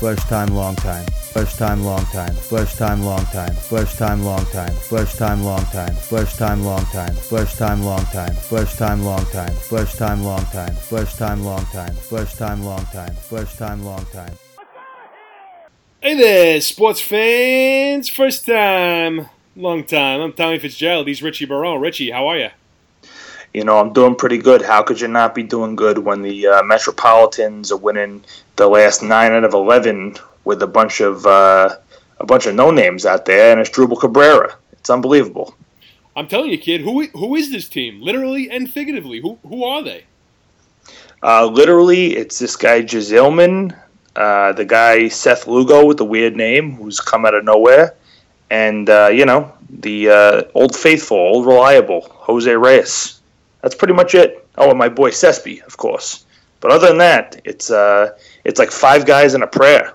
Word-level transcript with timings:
First 0.00 0.28
time, 0.28 0.54
long 0.54 0.76
time. 0.76 1.04
First 1.32 1.58
time, 1.58 1.82
long 1.82 2.04
time. 2.06 2.34
First 2.34 2.78
time, 2.78 3.02
long 3.02 3.24
time. 3.26 3.54
First 3.54 3.98
time, 3.98 4.24
long 4.24 4.44
time. 4.46 4.72
First 4.74 5.18
time, 5.18 5.42
long 5.42 5.64
time. 5.66 5.94
First 5.94 6.38
time, 6.38 6.64
long 6.64 6.84
time. 6.86 7.14
First 7.14 7.58
time, 7.58 7.82
long 7.82 8.04
time. 8.06 8.34
First 8.34 8.78
time, 8.78 9.02
long 9.04 9.24
time. 9.26 9.54
First 9.54 9.98
time, 9.98 10.24
long 10.24 10.44
time. 10.46 10.74
First 10.74 11.18
time, 11.18 11.44
long 11.44 11.64
time. 11.66 11.94
First 11.94 12.38
time, 12.38 12.64
long 12.64 12.84
time. 12.86 13.14
First 13.14 13.58
time, 13.58 13.84
long 13.84 14.04
time. 14.06 14.32
Hey 16.00 16.14
there, 16.14 16.60
sports 16.60 17.00
fans! 17.00 18.08
First 18.08 18.46
time, 18.46 19.28
long 19.56 19.84
time. 19.84 20.20
I'm 20.20 20.32
Tommy 20.32 20.58
Fitzgerald. 20.58 21.08
He's 21.08 21.22
Richie 21.22 21.46
Barone. 21.46 21.80
Richie, 21.80 22.10
how 22.10 22.28
are 22.28 22.38
you? 22.38 22.50
You 23.56 23.64
know, 23.64 23.78
I'm 23.78 23.94
doing 23.94 24.14
pretty 24.14 24.36
good. 24.36 24.60
How 24.60 24.82
could 24.82 25.00
you 25.00 25.08
not 25.08 25.34
be 25.34 25.42
doing 25.42 25.76
good 25.76 25.96
when 25.96 26.20
the 26.20 26.46
uh, 26.46 26.62
Metropolitans 26.62 27.72
are 27.72 27.78
winning 27.78 28.22
the 28.56 28.68
last 28.68 29.02
nine 29.02 29.32
out 29.32 29.44
of 29.44 29.54
eleven 29.54 30.14
with 30.44 30.62
a 30.62 30.66
bunch 30.66 31.00
of 31.00 31.24
uh, 31.24 31.74
a 32.18 32.26
bunch 32.26 32.44
of 32.44 32.54
no 32.54 32.70
names 32.70 33.06
out 33.06 33.24
there, 33.24 33.52
and 33.52 33.58
it's 33.58 33.70
Drupal 33.70 33.98
Cabrera. 33.98 34.54
It's 34.72 34.90
unbelievable. 34.90 35.56
I'm 36.14 36.28
telling 36.28 36.50
you, 36.50 36.58
kid. 36.58 36.82
Who 36.82 37.06
who 37.06 37.34
is 37.34 37.50
this 37.50 37.66
team? 37.66 38.02
Literally 38.02 38.50
and 38.50 38.70
figuratively, 38.70 39.20
who 39.20 39.38
who 39.48 39.64
are 39.64 39.82
they? 39.82 40.04
Uh, 41.22 41.46
literally, 41.46 42.14
it's 42.14 42.38
this 42.38 42.56
guy 42.56 42.82
Gsellman, 42.82 43.74
uh, 44.16 44.52
the 44.52 44.66
guy 44.66 45.08
Seth 45.08 45.46
Lugo 45.46 45.86
with 45.86 45.96
the 45.96 46.04
weird 46.04 46.36
name, 46.36 46.72
who's 46.72 47.00
come 47.00 47.24
out 47.24 47.32
of 47.32 47.42
nowhere, 47.42 47.94
and 48.50 48.90
uh, 48.90 49.08
you 49.10 49.24
know 49.24 49.50
the 49.70 50.10
uh, 50.10 50.42
old 50.52 50.76
faithful, 50.76 51.16
old 51.16 51.46
reliable 51.46 52.02
Jose 52.02 52.54
Reyes. 52.54 53.15
That's 53.66 53.74
pretty 53.74 53.94
much 53.94 54.14
it. 54.14 54.46
Oh, 54.58 54.70
and 54.70 54.78
my 54.78 54.88
boy 54.88 55.10
Sespi, 55.10 55.60
of 55.66 55.76
course. 55.76 56.24
But 56.60 56.70
other 56.70 56.86
than 56.86 56.98
that, 56.98 57.40
it's 57.44 57.68
uh, 57.68 58.16
it's 58.44 58.60
like 58.60 58.70
five 58.70 59.04
guys 59.04 59.34
in 59.34 59.42
a 59.42 59.46
prayer. 59.48 59.92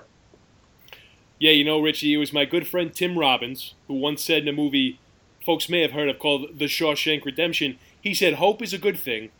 Yeah, 1.38 1.52
you 1.52 1.64
know, 1.64 1.80
Richie, 1.80 2.12
it 2.12 2.18
was 2.18 2.34
my 2.34 2.44
good 2.44 2.66
friend 2.66 2.94
Tim 2.94 3.18
Robbins 3.18 3.72
who 3.88 3.94
once 3.94 4.22
said 4.22 4.42
in 4.42 4.48
a 4.48 4.52
movie 4.52 5.00
folks 5.46 5.70
may 5.70 5.80
have 5.80 5.92
heard 5.92 6.10
of 6.10 6.18
called 6.18 6.58
The 6.58 6.66
Shawshank 6.66 7.24
Redemption. 7.24 7.78
He 7.98 8.12
said, 8.12 8.34
"Hope 8.34 8.60
is 8.60 8.74
a 8.74 8.78
good 8.78 8.98
thing, 8.98 9.30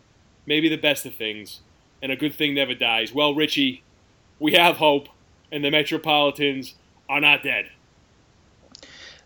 maybe 0.46 0.70
the 0.70 0.77
best 0.77 1.05
of 1.05 1.14
things, 1.14 1.61
and 2.02 2.11
a 2.11 2.17
good 2.17 2.34
thing 2.34 2.55
never 2.55 2.72
dies." 2.72 3.12
Well, 3.12 3.34
Richie, 3.34 3.83
we 4.39 4.55
have 4.55 4.78
hope, 4.78 5.11
and 5.52 5.62
the 5.62 5.70
Metropolitans 5.70 6.72
are 7.06 7.20
not 7.20 7.42
dead. 7.42 7.69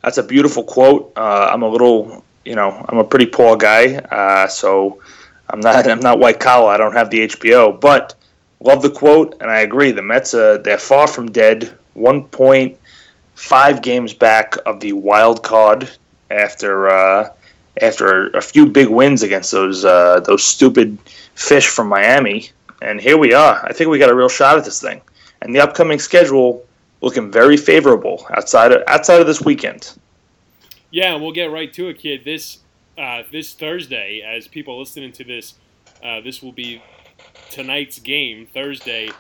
That's 0.02 0.18
a 0.18 0.24
beautiful 0.24 0.64
quote. 0.64 1.12
Uh, 1.14 1.50
I'm 1.52 1.62
a 1.62 1.68
little 1.68 2.24
you 2.46 2.54
know, 2.54 2.84
I'm 2.88 2.98
a 2.98 3.04
pretty 3.04 3.26
poor 3.26 3.56
guy, 3.56 3.96
uh, 3.96 4.46
so 4.46 5.02
I'm 5.50 5.60
not 5.60 5.86
I'm 5.90 6.00
not 6.00 6.18
white 6.18 6.40
collar. 6.40 6.70
I 6.70 6.76
don't 6.76 6.94
have 6.94 7.10
the 7.10 7.26
HBO, 7.28 7.78
but 7.78 8.14
love 8.60 8.82
the 8.82 8.90
quote, 8.90 9.36
and 9.40 9.50
I 9.50 9.60
agree. 9.60 9.90
The 9.90 10.02
Mets 10.02 10.32
are 10.34 10.58
they're 10.58 10.78
far 10.78 11.06
from 11.06 11.30
dead. 11.30 11.76
One 11.94 12.24
point 12.24 12.78
five 13.34 13.82
games 13.82 14.14
back 14.14 14.56
of 14.64 14.80
the 14.80 14.92
wild 14.92 15.42
card 15.42 15.90
after 16.30 16.88
uh, 16.88 17.30
after 17.80 18.28
a 18.28 18.40
few 18.40 18.66
big 18.66 18.88
wins 18.88 19.22
against 19.22 19.50
those 19.50 19.84
uh, 19.84 20.20
those 20.20 20.44
stupid 20.44 20.98
fish 21.34 21.66
from 21.66 21.88
Miami, 21.88 22.50
and 22.80 23.00
here 23.00 23.18
we 23.18 23.34
are. 23.34 23.60
I 23.64 23.72
think 23.72 23.90
we 23.90 23.98
got 23.98 24.10
a 24.10 24.14
real 24.14 24.28
shot 24.28 24.56
at 24.56 24.64
this 24.64 24.80
thing, 24.80 25.00
and 25.42 25.54
the 25.54 25.60
upcoming 25.60 25.98
schedule 25.98 26.64
looking 27.02 27.30
very 27.30 27.56
favorable 27.56 28.26
outside 28.30 28.72
of 28.72 28.82
outside 28.86 29.20
of 29.20 29.26
this 29.26 29.42
weekend. 29.42 29.92
Yeah, 30.96 31.12
and 31.12 31.22
we'll 31.22 31.32
get 31.32 31.52
right 31.52 31.70
to 31.74 31.88
it, 31.88 31.98
kid. 31.98 32.24
This 32.24 32.60
uh, 32.96 33.24
this 33.30 33.52
Thursday, 33.52 34.22
as 34.26 34.48
people 34.48 34.78
listening 34.78 35.12
to 35.12 35.24
this, 35.24 35.52
uh, 36.02 36.22
this 36.22 36.42
will 36.42 36.52
be 36.52 36.82
tonight's 37.50 37.98
game, 37.98 38.46
Thursday. 38.46 39.10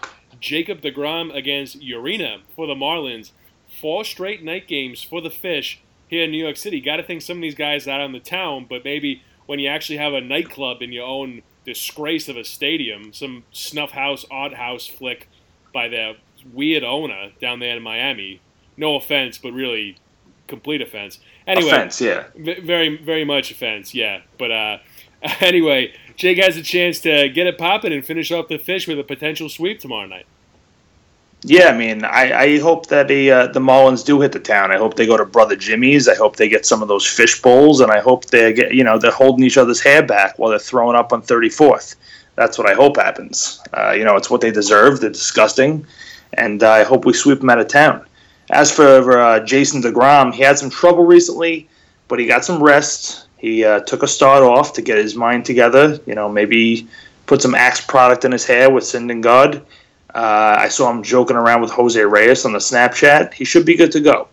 Jacob 0.40 0.80
DeGrom 0.80 1.34
against 1.34 1.78
Urena 1.82 2.40
for 2.54 2.66
the 2.66 2.74
Marlins. 2.74 3.32
Four 3.68 4.06
straight 4.06 4.42
night 4.42 4.66
games 4.66 5.02
for 5.02 5.20
the 5.20 5.28
Fish 5.28 5.82
here 6.08 6.24
in 6.24 6.30
New 6.30 6.42
York 6.42 6.56
City. 6.56 6.80
Got 6.80 6.96
to 6.96 7.02
think 7.02 7.20
some 7.20 7.36
of 7.36 7.42
these 7.42 7.54
guys 7.54 7.86
out 7.86 8.00
on 8.00 8.12
the 8.12 8.20
town, 8.20 8.64
but 8.66 8.82
maybe 8.82 9.22
when 9.44 9.58
you 9.58 9.68
actually 9.68 9.98
have 9.98 10.14
a 10.14 10.20
nightclub 10.22 10.80
in 10.80 10.92
your 10.92 11.06
own 11.06 11.42
disgrace 11.66 12.26
of 12.30 12.38
a 12.38 12.44
stadium, 12.44 13.12
some 13.12 13.44
snuff 13.52 13.90
house, 13.90 14.24
odd 14.30 14.54
house 14.54 14.86
flick 14.86 15.28
by 15.74 15.88
the 15.88 16.14
weird 16.50 16.84
owner 16.84 17.32
down 17.38 17.58
there 17.58 17.76
in 17.76 17.82
Miami. 17.82 18.40
No 18.78 18.96
offense, 18.96 19.36
but 19.36 19.52
really 19.52 19.98
complete 20.46 20.80
offense. 20.82 21.18
Anyway, 21.46 21.68
offense, 21.68 22.00
yeah, 22.00 22.24
very 22.36 22.96
very 22.96 23.24
much 23.24 23.50
offense, 23.50 23.94
yeah. 23.94 24.20
But 24.38 24.50
uh, 24.50 24.78
anyway, 25.40 25.94
Jake 26.16 26.38
has 26.38 26.56
a 26.56 26.62
chance 26.62 27.00
to 27.00 27.28
get 27.28 27.46
it 27.46 27.58
popping 27.58 27.92
and 27.92 28.04
finish 28.04 28.30
off 28.32 28.48
the 28.48 28.58
fish 28.58 28.88
with 28.88 28.98
a 28.98 29.04
potential 29.04 29.48
sweep 29.48 29.80
tomorrow 29.80 30.06
night. 30.06 30.26
Yeah, 31.42 31.68
I 31.68 31.76
mean, 31.76 32.04
I, 32.04 32.32
I 32.32 32.58
hope 32.58 32.86
that 32.86 33.08
the 33.08 33.30
uh, 33.30 33.46
the 33.48 33.60
Marlins 33.60 34.04
do 34.04 34.20
hit 34.20 34.32
the 34.32 34.40
town. 34.40 34.72
I 34.72 34.78
hope 34.78 34.96
they 34.96 35.06
go 35.06 35.16
to 35.16 35.24
Brother 35.24 35.54
Jimmy's. 35.54 36.08
I 36.08 36.14
hope 36.14 36.36
they 36.36 36.48
get 36.48 36.64
some 36.64 36.82
of 36.82 36.88
those 36.88 37.06
fish 37.06 37.40
bowls, 37.40 37.80
and 37.80 37.92
I 37.92 38.00
hope 38.00 38.26
they 38.26 38.52
get 38.52 38.74
you 38.74 38.82
know 38.82 38.98
they're 38.98 39.10
holding 39.10 39.44
each 39.44 39.58
other's 39.58 39.80
hair 39.80 40.02
back 40.02 40.38
while 40.38 40.50
they're 40.50 40.58
throwing 40.58 40.96
up 40.96 41.12
on 41.12 41.22
34th. 41.22 41.96
That's 42.36 42.58
what 42.58 42.68
I 42.68 42.74
hope 42.74 42.96
happens. 42.96 43.60
Uh, 43.72 43.92
you 43.92 44.04
know, 44.04 44.16
it's 44.16 44.30
what 44.30 44.40
they 44.40 44.50
deserve. 44.50 45.00
They're 45.00 45.10
disgusting, 45.10 45.86
and 46.32 46.62
uh, 46.62 46.70
I 46.70 46.84
hope 46.84 47.04
we 47.04 47.12
sweep 47.12 47.40
them 47.40 47.50
out 47.50 47.60
of 47.60 47.68
town. 47.68 48.05
As 48.50 48.70
for 48.70 49.18
uh, 49.18 49.40
Jason 49.40 49.82
DeGrom, 49.82 50.32
he 50.32 50.42
had 50.42 50.58
some 50.58 50.70
trouble 50.70 51.04
recently, 51.04 51.68
but 52.08 52.18
he 52.18 52.26
got 52.26 52.44
some 52.44 52.62
rest. 52.62 53.26
He 53.38 53.64
uh, 53.64 53.80
took 53.80 54.02
a 54.02 54.08
start 54.08 54.42
off 54.42 54.72
to 54.74 54.82
get 54.82 54.98
his 54.98 55.14
mind 55.14 55.44
together. 55.44 56.00
You 56.06 56.14
know, 56.14 56.28
maybe 56.28 56.88
put 57.26 57.42
some 57.42 57.54
Axe 57.54 57.80
product 57.80 58.24
in 58.24 58.32
his 58.32 58.46
hair 58.46 58.70
with 58.70 58.84
Syndergaard. 58.84 59.62
Uh, 60.14 60.56
I 60.58 60.68
saw 60.68 60.90
him 60.90 61.02
joking 61.02 61.36
around 61.36 61.60
with 61.60 61.70
Jose 61.70 62.02
Reyes 62.02 62.44
on 62.44 62.52
the 62.52 62.58
Snapchat. 62.58 63.34
He 63.34 63.44
should 63.44 63.66
be 63.66 63.76
good 63.76 63.92
to 63.92 64.00
go. 64.00 64.28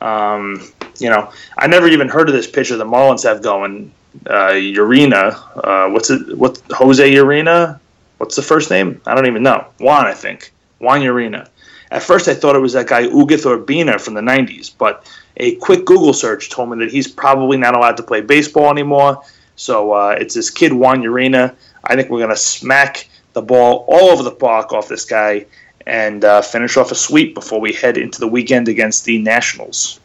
Um, 0.00 0.70
you 0.98 1.10
know, 1.10 1.32
I 1.58 1.66
never 1.66 1.88
even 1.88 2.08
heard 2.08 2.28
of 2.28 2.34
this 2.34 2.48
pitcher 2.48 2.76
the 2.76 2.84
Marlins 2.84 3.24
have 3.24 3.42
going. 3.42 3.92
Uh, 4.26 4.52
Urena, 4.52 5.34
uh, 5.64 5.90
what's 5.90 6.08
it? 6.10 6.38
What 6.38 6.62
Jose 6.70 7.12
Urena? 7.14 7.80
What's 8.18 8.36
the 8.36 8.42
first 8.42 8.70
name? 8.70 9.00
I 9.06 9.14
don't 9.14 9.26
even 9.26 9.42
know. 9.42 9.66
Juan, 9.80 10.06
I 10.06 10.14
think. 10.14 10.52
Juan 10.78 11.00
Urena. 11.00 11.48
At 11.94 12.02
first, 12.02 12.26
I 12.26 12.34
thought 12.34 12.56
it 12.56 12.58
was 12.58 12.72
that 12.72 12.88
guy 12.88 13.04
Ugueth 13.06 13.44
Urbina 13.44 14.00
from 14.00 14.14
the 14.14 14.20
90s, 14.20 14.72
but 14.76 15.08
a 15.36 15.54
quick 15.56 15.84
Google 15.84 16.12
search 16.12 16.50
told 16.50 16.70
me 16.70 16.84
that 16.84 16.90
he's 16.90 17.06
probably 17.06 17.56
not 17.56 17.76
allowed 17.76 17.96
to 17.98 18.02
play 18.02 18.20
baseball 18.20 18.68
anymore. 18.68 19.22
So 19.54 19.92
uh, 19.92 20.16
it's 20.18 20.34
this 20.34 20.50
kid, 20.50 20.72
Juan 20.72 21.02
Urena. 21.02 21.54
I 21.84 21.94
think 21.94 22.10
we're 22.10 22.18
going 22.18 22.30
to 22.30 22.36
smack 22.36 23.08
the 23.32 23.42
ball 23.42 23.84
all 23.86 24.10
over 24.10 24.24
the 24.24 24.32
park 24.32 24.72
off 24.72 24.88
this 24.88 25.04
guy 25.04 25.46
and 25.86 26.24
uh, 26.24 26.42
finish 26.42 26.76
off 26.76 26.90
a 26.90 26.96
sweep 26.96 27.32
before 27.32 27.60
we 27.60 27.72
head 27.72 27.96
into 27.96 28.18
the 28.18 28.26
weekend 28.26 28.66
against 28.66 29.04
the 29.04 29.20
Nationals. 29.20 30.00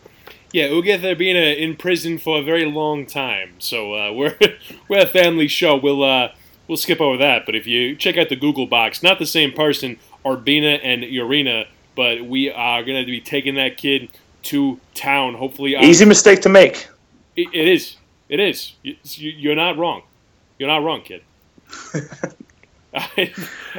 Yeah, 0.51 0.67
Ugueth 0.67 1.01
Urbina 1.01 1.57
in 1.57 1.75
prison 1.75 2.19
for 2.19 2.38
a 2.38 2.44
very 2.44 2.66
long 2.66 3.07
time. 3.07 3.53
So 3.57 3.95
uh, 3.95 4.13
we're 4.13 4.38
we're 4.88 5.01
a 5.01 5.07
family 5.07 5.47
show. 5.47 5.75
We'll 5.75 6.03
uh, 6.03 6.33
we'll 6.67 6.77
skip 6.77 7.01
over 7.01 7.17
that. 7.17 7.47
But 7.47 7.56
if 7.56 7.66
you 7.66 7.95
check 7.95 8.16
out 8.16 8.29
the 8.29 8.35
Google 8.35 8.67
box, 8.67 9.01
not 9.01 9.17
the 9.17 9.25
same 9.25 9.51
person. 9.51 9.97
Urbina 10.25 10.79
and 10.83 11.03
Urena, 11.03 11.66
but 12.00 12.24
we 12.24 12.50
are 12.50 12.82
going 12.82 13.06
to 13.06 13.12
be 13.12 13.20
taking 13.20 13.56
that 13.56 13.76
kid 13.76 14.08
to 14.42 14.80
town. 14.94 15.34
Hopefully, 15.34 15.76
easy 15.76 16.06
mistake 16.06 16.40
to 16.44 16.48
make. 16.48 16.88
it, 17.36 17.50
it 17.52 17.68
is. 17.68 17.98
It 18.30 18.40
is. 18.40 18.72
You, 18.82 19.52
are 19.52 19.56
not 19.56 19.78
wrong. 19.78 20.04
You're 20.58 20.70
not 20.70 20.82
wrong, 20.82 21.02
kid. 21.02 21.24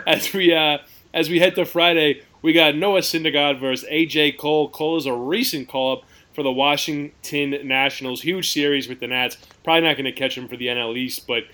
as 0.06 0.34
we 0.34 0.52
uh, 0.52 0.76
as 1.14 1.30
we 1.30 1.38
head 1.38 1.54
to 1.54 1.64
Friday, 1.64 2.22
we 2.42 2.52
got 2.52 2.76
Noah 2.76 3.00
Syndergaard 3.00 3.58
versus 3.58 3.88
AJ 3.88 4.36
Cole. 4.36 4.68
Cole 4.68 4.98
is 4.98 5.06
a 5.06 5.14
recent 5.14 5.70
call 5.70 5.92
up 5.96 6.04
for 6.34 6.42
the 6.42 6.52
Washington 6.52 7.66
Nationals. 7.66 8.20
Huge 8.20 8.52
series 8.52 8.86
with 8.86 9.00
the 9.00 9.06
Nats. 9.06 9.38
Probably 9.64 9.80
not 9.80 9.94
going 9.94 10.04
to 10.04 10.12
catch 10.12 10.36
him 10.36 10.46
for 10.46 10.58
the 10.58 10.66
NL 10.66 10.94
East, 10.94 11.26
but 11.26 11.44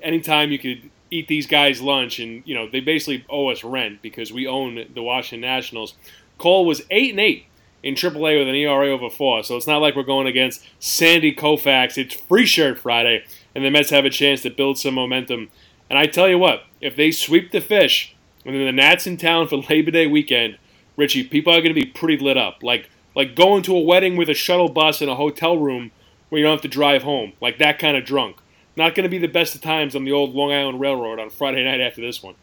anytime 0.00 0.50
you 0.50 0.58
could 0.58 0.88
eat 1.10 1.28
these 1.28 1.46
guys 1.46 1.80
lunch, 1.80 2.18
and 2.18 2.42
you 2.44 2.54
know 2.54 2.68
they 2.68 2.80
basically 2.80 3.24
owe 3.28 3.48
us 3.48 3.64
rent 3.64 4.02
because 4.02 4.32
we 4.32 4.46
own 4.46 4.86
the 4.94 5.02
Washington 5.02 5.40
Nationals. 5.40 5.94
Cole 6.38 6.66
was 6.66 6.82
eight 6.90 7.10
and 7.10 7.20
eight 7.20 7.46
in 7.82 7.94
AAA 7.94 8.38
with 8.38 8.48
an 8.48 8.54
ERA 8.54 8.90
over 8.90 9.08
four, 9.08 9.42
so 9.42 9.56
it's 9.56 9.66
not 9.66 9.80
like 9.80 9.94
we're 9.94 10.02
going 10.02 10.26
against 10.26 10.64
Sandy 10.78 11.34
Koufax. 11.34 11.96
It's 11.96 12.14
free 12.14 12.46
shirt 12.46 12.78
Friday, 12.78 13.24
and 13.54 13.64
the 13.64 13.70
Mets 13.70 13.90
have 13.90 14.04
a 14.04 14.10
chance 14.10 14.42
to 14.42 14.50
build 14.50 14.78
some 14.78 14.94
momentum. 14.94 15.50
And 15.88 15.98
I 15.98 16.06
tell 16.06 16.28
you 16.28 16.38
what, 16.38 16.64
if 16.80 16.96
they 16.96 17.10
sweep 17.10 17.52
the 17.52 17.60
fish, 17.60 18.14
and 18.44 18.54
then 18.54 18.64
the 18.64 18.72
Nats 18.72 19.06
in 19.06 19.16
town 19.16 19.48
for 19.48 19.56
Labor 19.56 19.90
Day 19.90 20.06
weekend, 20.06 20.58
Richie, 20.96 21.24
people 21.24 21.52
are 21.52 21.60
going 21.60 21.74
to 21.74 21.80
be 21.80 21.86
pretty 21.86 22.16
lit 22.16 22.36
up. 22.36 22.62
Like 22.62 22.90
like 23.16 23.34
going 23.34 23.62
to 23.64 23.74
a 23.74 23.80
wedding 23.80 24.16
with 24.16 24.28
a 24.28 24.34
shuttle 24.34 24.68
bus 24.68 25.00
in 25.00 25.08
a 25.08 25.16
hotel 25.16 25.56
room 25.56 25.90
where 26.28 26.38
you 26.38 26.44
don't 26.44 26.54
have 26.54 26.62
to 26.62 26.68
drive 26.68 27.02
home, 27.02 27.32
like 27.40 27.58
that 27.58 27.78
kind 27.78 27.96
of 27.96 28.04
drunk. 28.04 28.36
Not 28.76 28.94
going 28.94 29.04
to 29.04 29.10
be 29.10 29.18
the 29.18 29.26
best 29.26 29.54
of 29.54 29.62
times 29.62 29.96
on 29.96 30.04
the 30.04 30.12
old 30.12 30.34
Long 30.34 30.52
Island 30.52 30.80
Railroad 30.80 31.18
on 31.18 31.30
Friday 31.30 31.64
night 31.64 31.80
after 31.80 32.02
this 32.02 32.22
one. 32.22 32.34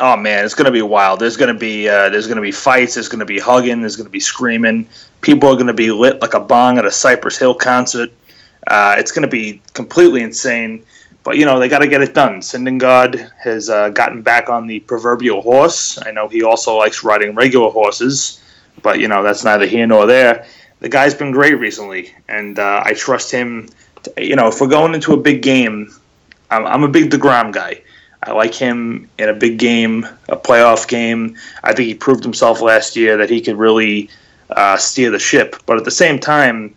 Oh 0.00 0.16
man, 0.16 0.44
it's 0.44 0.54
going 0.54 0.66
to 0.66 0.72
be 0.72 0.80
wild. 0.80 1.20
There's 1.20 1.36
going 1.36 1.52
to 1.52 1.58
be 1.58 1.88
uh, 1.88 2.08
there's 2.08 2.26
going 2.26 2.36
to 2.36 2.42
be 2.42 2.52
fights. 2.52 2.94
There's 2.94 3.08
going 3.08 3.18
to 3.18 3.26
be 3.26 3.38
hugging. 3.38 3.80
There's 3.80 3.96
going 3.96 4.06
to 4.06 4.10
be 4.10 4.20
screaming. 4.20 4.88
People 5.20 5.50
are 5.50 5.54
going 5.54 5.66
to 5.66 5.74
be 5.74 5.90
lit 5.90 6.22
like 6.22 6.34
a 6.34 6.40
bong 6.40 6.78
at 6.78 6.86
a 6.86 6.90
Cypress 6.90 7.36
Hill 7.36 7.54
concert. 7.54 8.10
Uh, 8.66 8.94
it's 8.96 9.12
going 9.12 9.22
to 9.22 9.28
be 9.28 9.60
completely 9.74 10.22
insane. 10.22 10.84
but 11.24 11.36
you 11.36 11.44
know 11.44 11.58
they 11.58 11.68
got 11.68 11.80
to 11.80 11.88
get 11.88 12.00
it 12.00 12.14
done. 12.14 12.40
Syndergaard 12.40 13.30
has 13.38 13.68
uh, 13.68 13.90
gotten 13.90 14.22
back 14.22 14.48
on 14.48 14.66
the 14.66 14.80
proverbial 14.80 15.42
horse. 15.42 15.98
I 16.04 16.10
know 16.10 16.28
he 16.28 16.42
also 16.42 16.76
likes 16.76 17.04
riding 17.04 17.34
regular 17.34 17.70
horses, 17.70 18.42
but 18.82 18.98
you 18.98 19.08
know 19.08 19.22
that's 19.22 19.44
neither 19.44 19.66
here 19.66 19.86
nor 19.86 20.06
there. 20.06 20.46
The 20.80 20.88
guy's 20.88 21.14
been 21.14 21.32
great 21.32 21.58
recently, 21.58 22.14
and 22.28 22.58
uh, 22.58 22.82
I 22.84 22.94
trust 22.94 23.30
him. 23.30 23.68
You 24.16 24.36
know, 24.36 24.48
if 24.48 24.60
we're 24.60 24.68
going 24.68 24.94
into 24.94 25.12
a 25.12 25.16
big 25.16 25.42
game, 25.42 25.92
I'm, 26.50 26.66
I'm 26.66 26.84
a 26.84 26.88
big 26.88 27.10
Degrom 27.10 27.52
guy. 27.52 27.82
I 28.24 28.32
like 28.32 28.54
him 28.54 29.08
in 29.18 29.28
a 29.28 29.34
big 29.34 29.58
game, 29.58 30.06
a 30.28 30.36
playoff 30.36 30.86
game. 30.86 31.36
I 31.64 31.72
think 31.72 31.88
he 31.88 31.94
proved 31.94 32.22
himself 32.22 32.60
last 32.60 32.94
year 32.94 33.16
that 33.16 33.30
he 33.30 33.40
could 33.40 33.56
really 33.56 34.10
uh, 34.50 34.76
steer 34.76 35.10
the 35.10 35.18
ship. 35.18 35.56
But 35.66 35.78
at 35.78 35.84
the 35.84 35.90
same 35.90 36.20
time, 36.20 36.76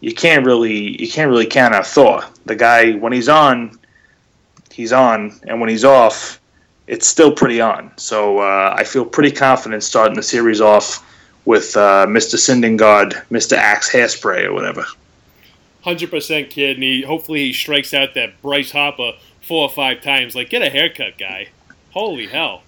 you 0.00 0.14
can't 0.14 0.44
really 0.44 1.00
you 1.00 1.10
can't 1.10 1.30
really 1.30 1.46
count 1.46 1.74
out 1.74 1.86
Thor. 1.86 2.22
The 2.46 2.54
guy 2.54 2.92
when 2.92 3.12
he's 3.12 3.28
on, 3.28 3.78
he's 4.70 4.92
on, 4.92 5.40
and 5.48 5.60
when 5.60 5.68
he's 5.68 5.84
off, 5.84 6.40
it's 6.86 7.08
still 7.08 7.32
pretty 7.32 7.60
on. 7.60 7.90
So 7.96 8.38
uh, 8.38 8.74
I 8.78 8.84
feel 8.84 9.04
pretty 9.04 9.32
confident 9.32 9.82
starting 9.82 10.14
the 10.14 10.22
series 10.22 10.60
off 10.60 11.04
with 11.44 11.76
uh, 11.76 12.06
Mr. 12.06 12.36
Syndergaard, 12.36 13.24
Mr. 13.30 13.56
Axe 13.56 13.90
Hairspray, 13.90 14.44
or 14.44 14.52
whatever. 14.52 14.84
Hundred 15.84 16.10
percent, 16.10 16.48
kid, 16.48 16.78
and 16.78 16.82
he 16.82 17.02
hopefully 17.02 17.46
he 17.46 17.52
strikes 17.52 17.92
out 17.92 18.14
that 18.14 18.40
Bryce 18.40 18.72
Harper 18.72 19.12
four 19.42 19.64
or 19.64 19.70
five 19.70 20.00
times. 20.00 20.34
Like, 20.34 20.48
get 20.48 20.62
a 20.62 20.70
haircut, 20.70 21.18
guy. 21.18 21.48
Holy 21.92 22.26
hell. 22.26 22.62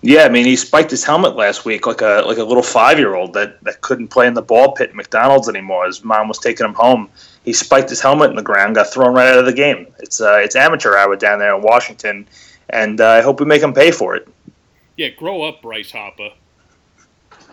Yeah, 0.00 0.24
I 0.24 0.30
mean, 0.30 0.46
he 0.46 0.56
spiked 0.56 0.90
his 0.90 1.04
helmet 1.04 1.36
last 1.36 1.66
week 1.66 1.86
like 1.86 2.00
a 2.00 2.22
like 2.26 2.38
a 2.38 2.42
little 2.44 2.62
five 2.62 2.98
year 2.98 3.14
old 3.14 3.34
that, 3.34 3.62
that 3.64 3.82
couldn't 3.82 4.08
play 4.08 4.26
in 4.26 4.32
the 4.32 4.40
ball 4.40 4.72
pit 4.72 4.90
at 4.90 4.94
McDonald's 4.94 5.46
anymore. 5.46 5.84
His 5.84 6.02
mom 6.02 6.26
was 6.26 6.38
taking 6.38 6.64
him 6.64 6.72
home. 6.72 7.10
He 7.44 7.52
spiked 7.52 7.90
his 7.90 8.00
helmet 8.00 8.30
in 8.30 8.36
the 8.36 8.42
ground, 8.42 8.76
got 8.76 8.90
thrown 8.90 9.14
right 9.14 9.28
out 9.28 9.38
of 9.38 9.44
the 9.44 9.52
game. 9.52 9.86
It's 9.98 10.22
uh, 10.22 10.38
it's 10.42 10.56
amateur 10.56 10.96
hour 10.96 11.16
down 11.16 11.38
there 11.40 11.54
in 11.54 11.60
Washington, 11.60 12.26
and 12.70 12.98
uh, 12.98 13.08
I 13.10 13.20
hope 13.20 13.40
we 13.40 13.46
make 13.46 13.62
him 13.62 13.74
pay 13.74 13.90
for 13.90 14.16
it. 14.16 14.26
Yeah, 14.96 15.08
grow 15.08 15.42
up, 15.42 15.60
Bryce 15.60 15.92
Harper. 15.92 16.30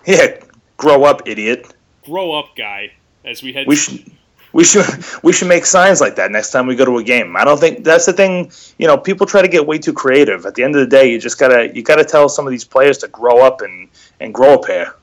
Yeah, 0.06 0.38
grow 0.78 1.04
up, 1.04 1.28
idiot. 1.28 1.74
Grow 2.06 2.32
up, 2.32 2.56
guy. 2.56 2.94
As 3.26 3.44
we 3.44 3.52
head. 3.52 3.68
We 3.68 3.76
should 3.76 4.10
we 4.54 4.64
should 4.64 4.86
we 5.24 5.34
should 5.34 5.48
make 5.48 5.66
signs 5.66 6.02
like 6.02 6.16
that 6.16 6.32
next 6.32 6.52
time 6.52 6.68
we 6.68 6.76
go 6.76 6.86
to 6.86 6.98
a 6.98 7.04
game. 7.04 7.36
I 7.36 7.44
don't 7.44 7.60
think 7.60 7.84
that's 7.84 8.06
the 8.06 8.14
thing. 8.14 8.52
You 8.78 8.88
know, 8.88 8.98
people 8.98 9.26
try 9.26 9.42
to 9.42 9.48
get 9.48 9.66
way 9.66 9.78
too 9.78 9.94
creative. 9.94 10.46
At 10.46 10.56
the 10.56 10.64
end 10.64 10.76
of 10.76 10.82
the 10.82 10.88
day, 10.88 11.12
you 11.12 11.20
just 11.20 11.40
gotta 11.40 11.72
you 11.76 11.84
gotta 11.84 12.06
tell 12.06 12.30
some 12.30 12.46
of 12.46 12.52
these 12.52 12.66
players 12.66 12.98
to 13.00 13.08
grow 13.08 13.46
up 13.46 13.62
and 13.62 13.90
and 14.20 14.34
grow 14.34 14.56
a 14.56 14.66
pair. 14.66 14.96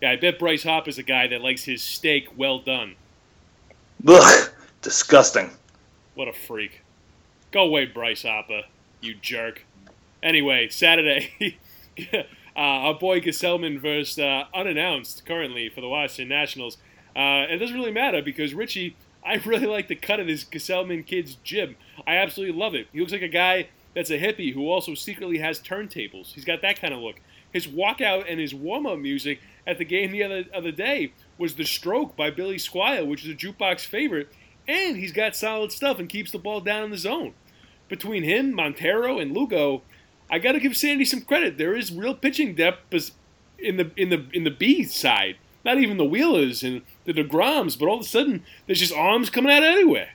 Yeah, 0.00 0.10
I 0.10 0.16
bet 0.16 0.38
Bryce 0.38 0.66
is 0.86 0.98
a 0.98 1.02
guy 1.04 1.28
that 1.28 1.42
likes 1.42 1.64
his 1.64 1.80
steak 1.80 2.36
well 2.36 2.58
done. 2.58 2.96
Ugh, 4.06 4.50
disgusting. 4.80 5.50
What 6.14 6.26
a 6.26 6.32
freak. 6.32 6.80
Go 7.52 7.62
away, 7.62 7.86
Bryce 7.86 8.22
Harper, 8.22 8.62
you 9.00 9.14
jerk. 9.14 9.64
Anyway, 10.22 10.68
Saturday, 10.70 11.58
uh, 12.14 12.22
our 12.56 12.94
boy 12.94 13.20
Gsellman 13.20 13.80
versus 13.80 14.18
uh, 14.18 14.44
unannounced 14.54 15.24
currently 15.24 15.68
for 15.68 15.80
the 15.80 15.88
Washington 15.88 16.28
Nationals. 16.28 16.78
Uh, 17.14 17.46
it 17.48 17.58
doesn't 17.58 17.76
really 17.76 17.92
matter 17.92 18.22
because 18.22 18.54
Richie, 18.54 18.96
I 19.24 19.34
really 19.44 19.66
like 19.66 19.88
the 19.88 19.96
cut 19.96 20.20
of 20.20 20.26
this 20.26 20.44
Gsellman 20.44 21.06
kid's 21.06 21.36
jib. 21.36 21.74
I 22.06 22.16
absolutely 22.16 22.58
love 22.58 22.74
it. 22.74 22.88
He 22.92 23.00
looks 23.00 23.12
like 23.12 23.22
a 23.22 23.28
guy 23.28 23.68
that's 23.94 24.10
a 24.10 24.18
hippie 24.18 24.54
who 24.54 24.70
also 24.70 24.94
secretly 24.94 25.38
has 25.38 25.60
turntables. 25.60 26.32
He's 26.32 26.44
got 26.44 26.62
that 26.62 26.80
kind 26.80 26.94
of 26.94 27.00
look. 27.00 27.16
His 27.52 27.66
walkout 27.66 28.24
and 28.28 28.40
his 28.40 28.54
warm 28.54 28.86
up 28.86 28.98
music 28.98 29.40
at 29.66 29.76
the 29.76 29.84
game 29.84 30.10
the 30.10 30.22
other, 30.22 30.44
other 30.54 30.72
day 30.72 31.12
was 31.36 31.54
The 31.54 31.64
Stroke 31.64 32.16
by 32.16 32.30
Billy 32.30 32.56
Squier, 32.56 33.06
which 33.06 33.24
is 33.24 33.30
a 33.30 33.34
jukebox 33.34 33.80
favorite, 33.80 34.32
and 34.66 34.96
he's 34.96 35.12
got 35.12 35.36
solid 35.36 35.70
stuff 35.70 35.98
and 35.98 36.08
keeps 36.08 36.30
the 36.30 36.38
ball 36.38 36.62
down 36.62 36.84
in 36.84 36.90
the 36.90 36.96
zone. 36.96 37.34
Between 37.88 38.22
him, 38.22 38.54
Montero, 38.54 39.18
and 39.18 39.36
Lugo, 39.36 39.82
I 40.30 40.38
got 40.38 40.52
to 40.52 40.60
give 40.60 40.78
Sandy 40.78 41.04
some 41.04 41.20
credit. 41.20 41.58
There 41.58 41.76
is 41.76 41.92
real 41.92 42.14
pitching 42.14 42.54
depth 42.54 43.10
in 43.58 43.76
the 43.76 43.90
in 43.96 44.08
the 44.08 44.24
in 44.32 44.44
the 44.44 44.50
B 44.50 44.84
side 44.84 45.36
not 45.64 45.78
even 45.78 45.96
the 45.96 46.04
Wheelers 46.04 46.62
and 46.62 46.82
the 47.04 47.12
DeGroms, 47.12 47.78
but 47.78 47.88
all 47.88 47.96
of 47.96 48.02
a 48.02 48.04
sudden 48.04 48.44
there's 48.66 48.80
just 48.80 48.92
arms 48.92 49.30
coming 49.30 49.52
out 49.52 49.62
of 49.62 49.68
anywhere. 49.68 50.10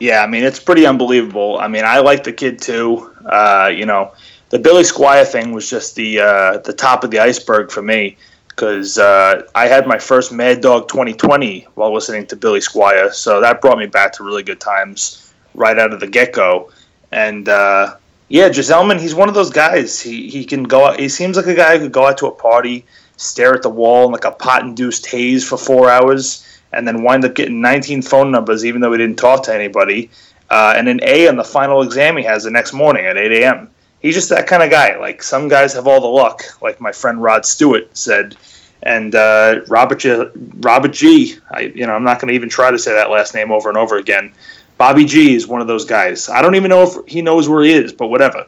Yeah, 0.00 0.22
I 0.22 0.26
mean 0.26 0.44
it's 0.44 0.60
pretty 0.60 0.86
unbelievable. 0.86 1.58
I 1.58 1.68
mean 1.68 1.84
I 1.84 1.98
like 2.00 2.24
the 2.24 2.32
kid 2.32 2.60
too. 2.60 3.14
Uh, 3.24 3.70
you 3.74 3.86
know, 3.86 4.12
the 4.50 4.58
Billy 4.58 4.82
Squier 4.82 5.26
thing 5.26 5.52
was 5.52 5.68
just 5.68 5.94
the 5.96 6.20
uh, 6.20 6.58
the 6.58 6.72
top 6.72 7.04
of 7.04 7.10
the 7.10 7.18
iceberg 7.18 7.70
for 7.70 7.82
me 7.82 8.16
because 8.48 8.98
uh, 8.98 9.42
I 9.54 9.68
had 9.68 9.86
my 9.86 9.98
first 9.98 10.32
Mad 10.32 10.60
Dog 10.60 10.88
2020 10.88 11.68
while 11.74 11.94
listening 11.94 12.26
to 12.26 12.36
Billy 12.36 12.60
Squier, 12.60 13.12
so 13.12 13.40
that 13.40 13.60
brought 13.60 13.78
me 13.78 13.86
back 13.86 14.12
to 14.14 14.24
really 14.24 14.42
good 14.42 14.60
times 14.60 15.32
right 15.54 15.78
out 15.78 15.92
of 15.92 16.00
the 16.00 16.08
get 16.08 16.32
go. 16.32 16.72
And 17.12 17.48
uh, 17.48 17.96
yeah, 18.28 18.48
Gsellman, 18.48 19.00
he's 19.00 19.14
one 19.14 19.28
of 19.28 19.34
those 19.34 19.50
guys. 19.50 20.00
He 20.00 20.28
he 20.28 20.44
can 20.44 20.64
go. 20.64 20.86
Out, 20.86 20.98
he 20.98 21.08
seems 21.08 21.36
like 21.36 21.46
a 21.46 21.54
guy 21.54 21.78
who 21.78 21.84
could 21.84 21.92
go 21.92 22.06
out 22.06 22.18
to 22.18 22.26
a 22.26 22.32
party 22.32 22.84
stare 23.18 23.54
at 23.54 23.62
the 23.62 23.68
wall 23.68 24.06
in 24.06 24.12
like 24.12 24.24
a 24.24 24.30
pot 24.30 24.62
induced 24.62 25.06
haze 25.06 25.46
for 25.46 25.58
four 25.58 25.90
hours, 25.90 26.46
and 26.72 26.88
then 26.88 27.02
wind 27.02 27.24
up 27.24 27.34
getting 27.34 27.60
19 27.60 28.00
phone 28.02 28.30
numbers 28.30 28.64
even 28.64 28.80
though 28.80 28.92
he 28.92 28.98
didn't 28.98 29.18
talk 29.18 29.42
to 29.42 29.54
anybody, 29.54 30.10
uh, 30.50 30.74
and 30.76 30.88
an 30.88 31.00
A 31.02 31.28
on 31.28 31.36
the 31.36 31.44
final 31.44 31.82
exam 31.82 32.16
he 32.16 32.24
has 32.24 32.44
the 32.44 32.50
next 32.50 32.72
morning 32.72 33.04
at 33.04 33.18
8 33.18 33.42
a.m. 33.42 33.70
He's 34.00 34.14
just 34.14 34.30
that 34.30 34.46
kind 34.46 34.62
of 34.62 34.70
guy. 34.70 34.96
Like 34.96 35.22
some 35.22 35.48
guys 35.48 35.74
have 35.74 35.86
all 35.86 36.00
the 36.00 36.06
luck, 36.06 36.42
like 36.62 36.80
my 36.80 36.92
friend 36.92 37.22
Rod 37.22 37.44
Stewart 37.44 37.94
said. 37.96 38.36
And 38.84 39.16
uh, 39.16 39.62
Robert 39.66 39.98
G, 39.98 40.24
Robert 40.60 40.92
G, 40.92 41.36
I, 41.50 41.62
you 41.62 41.84
know, 41.84 41.94
I'm 41.94 42.04
not 42.04 42.20
going 42.20 42.28
to 42.28 42.34
even 42.34 42.48
try 42.48 42.70
to 42.70 42.78
say 42.78 42.94
that 42.94 43.10
last 43.10 43.34
name 43.34 43.50
over 43.50 43.68
and 43.68 43.76
over 43.76 43.96
again. 43.96 44.32
Bobby 44.78 45.04
G 45.04 45.34
is 45.34 45.48
one 45.48 45.60
of 45.60 45.66
those 45.66 45.84
guys. 45.84 46.28
I 46.28 46.40
don't 46.40 46.54
even 46.54 46.68
know 46.68 46.84
if 46.84 47.08
he 47.08 47.20
knows 47.20 47.48
where 47.48 47.64
he 47.64 47.72
is, 47.72 47.92
but 47.92 48.06
whatever 48.06 48.46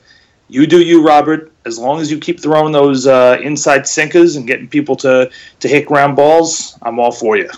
you 0.50 0.66
do 0.66 0.82
you, 0.82 1.02
Robert. 1.02 1.52
As 1.64 1.78
long 1.78 2.00
as 2.00 2.10
you 2.10 2.18
keep 2.18 2.40
throwing 2.40 2.72
those 2.72 3.06
uh, 3.06 3.38
inside 3.42 3.86
sinkers 3.86 4.36
and 4.36 4.46
getting 4.46 4.68
people 4.68 4.96
to, 4.96 5.30
to 5.60 5.68
hit 5.68 5.86
ground 5.86 6.16
balls, 6.16 6.76
I'm 6.82 6.98
all 6.98 7.12
for 7.12 7.36
you. 7.36 7.48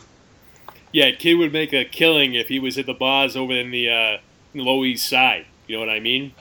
Yeah, 0.92 1.10
kid 1.12 1.34
would 1.34 1.52
make 1.52 1.72
a 1.72 1.84
killing 1.84 2.34
if 2.34 2.48
he 2.48 2.58
was 2.58 2.76
at 2.76 2.86
the 2.86 2.94
bars 2.94 3.34
over 3.34 3.52
in 3.52 3.70
the, 3.70 3.88
uh, 3.88 4.18
Low 4.54 4.84
East 4.84 5.08
Side. 5.08 5.46
You 5.66 5.76
know 5.76 5.80
what 5.80 5.88
I 5.88 6.00
mean? 6.00 6.34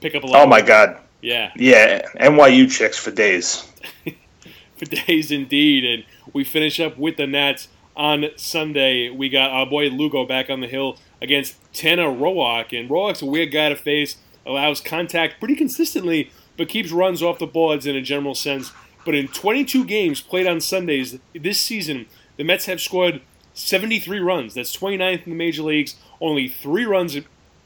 Pick 0.00 0.16
up 0.16 0.24
a 0.24 0.26
lot. 0.26 0.42
Oh 0.42 0.46
my 0.46 0.60
God. 0.60 0.98
Yeah. 1.20 1.52
Yeah, 1.54 2.02
NYU 2.16 2.70
chicks 2.70 2.98
for 2.98 3.10
days. 3.10 3.64
for 4.78 4.84
days 4.84 5.30
indeed, 5.30 5.84
and 5.84 6.04
we 6.32 6.42
finish 6.42 6.80
up 6.80 6.98
with 6.98 7.16
the 7.16 7.26
Nats 7.26 7.68
on 7.96 8.26
Sunday. 8.36 9.10
We 9.10 9.28
got 9.28 9.50
our 9.50 9.66
boy 9.66 9.88
Lugo 9.88 10.24
back 10.24 10.50
on 10.50 10.60
the 10.60 10.66
hill 10.66 10.98
against 11.20 11.56
Tanner 11.72 12.08
Roark, 12.08 12.78
and 12.78 12.88
Roark's 12.88 13.22
a 13.22 13.26
weird 13.26 13.52
guy 13.52 13.68
to 13.68 13.76
face 13.76 14.16
allows 14.46 14.80
contact 14.80 15.38
pretty 15.38 15.54
consistently, 15.54 16.30
but 16.56 16.68
keeps 16.68 16.90
runs 16.90 17.22
off 17.22 17.38
the 17.38 17.46
boards 17.46 17.86
in 17.86 17.96
a 17.96 18.02
general 18.02 18.34
sense. 18.34 18.72
But 19.04 19.14
in 19.14 19.28
22 19.28 19.84
games 19.84 20.20
played 20.20 20.46
on 20.46 20.60
Sundays 20.60 21.18
this 21.34 21.60
season, 21.60 22.06
the 22.36 22.44
Mets 22.44 22.66
have 22.66 22.80
scored 22.80 23.22
73 23.54 24.20
runs. 24.20 24.54
That's 24.54 24.76
29th 24.76 25.24
in 25.24 25.30
the 25.30 25.36
major 25.36 25.62
leagues. 25.62 25.96
Only 26.20 26.48
three 26.48 26.84
runs, 26.84 27.16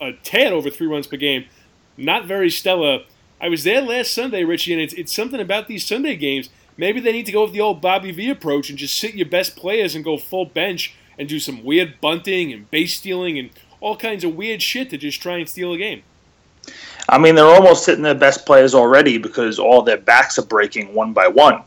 a 0.01 0.13
tad 0.23 0.53
over 0.53 0.71
three 0.71 0.87
runs 0.87 1.07
per 1.07 1.17
game. 1.17 1.47
Not 1.97 2.27
very 2.27 2.51
stellar. 2.51 3.05
I 3.41 3.49
was 3.49 3.65
there 3.65 3.83
last 3.83 4.15
Sunday, 4.15 4.45
Richie, 4.45 4.73
and 4.73 4.81
it's, 4.81 4.95
it's 4.95 5.15
something 5.15 5.41
about 5.41 5.67
these 5.67 5.87
Sunday 5.87 6.17
games. 6.17 6.49
Maybe 6.77 7.01
they 7.01 7.13
need 7.13 7.27
to 7.27 7.33
go 7.33 7.45
with 7.45 7.53
the 7.53 7.61
old 7.61 7.81
Bobby 7.81 8.11
V 8.13 8.31
approach 8.31 8.71
and 8.71 8.79
just 8.79 8.99
sit 8.99 9.15
your 9.15 9.29
best 9.29 9.57
players 9.57 9.95
and 9.95 10.05
go 10.05 10.17
full 10.17 10.47
bench 10.47 10.95
and 11.19 11.29
do 11.29 11.39
some 11.39 11.65
weird 11.65 12.01
bunting 12.01 12.53
and 12.53 12.71
base 12.71 12.97
stealing 12.97 13.39
and 13.39 13.51
all 13.81 13.97
kinds 13.97 14.25
of 14.25 14.35
weird 14.35 14.63
shit 14.63 14.91
to 14.91 14.97
just 14.97 15.21
try 15.21 15.37
and 15.37 15.49
steal 15.49 15.73
a 15.73 15.79
game. 15.79 16.03
I 17.09 17.19
mean, 17.19 17.35
they're 17.35 17.45
almost 17.45 17.87
hitting 17.87 18.03
their 18.03 18.15
best 18.15 18.47
players 18.47 18.75
already 18.75 19.19
because 19.19 19.59
all 19.59 19.83
their 19.83 19.99
backs 19.99 20.39
are 20.39 20.47
breaking 20.47 20.95
one 20.95 21.13
by 21.13 21.29
one. 21.29 21.63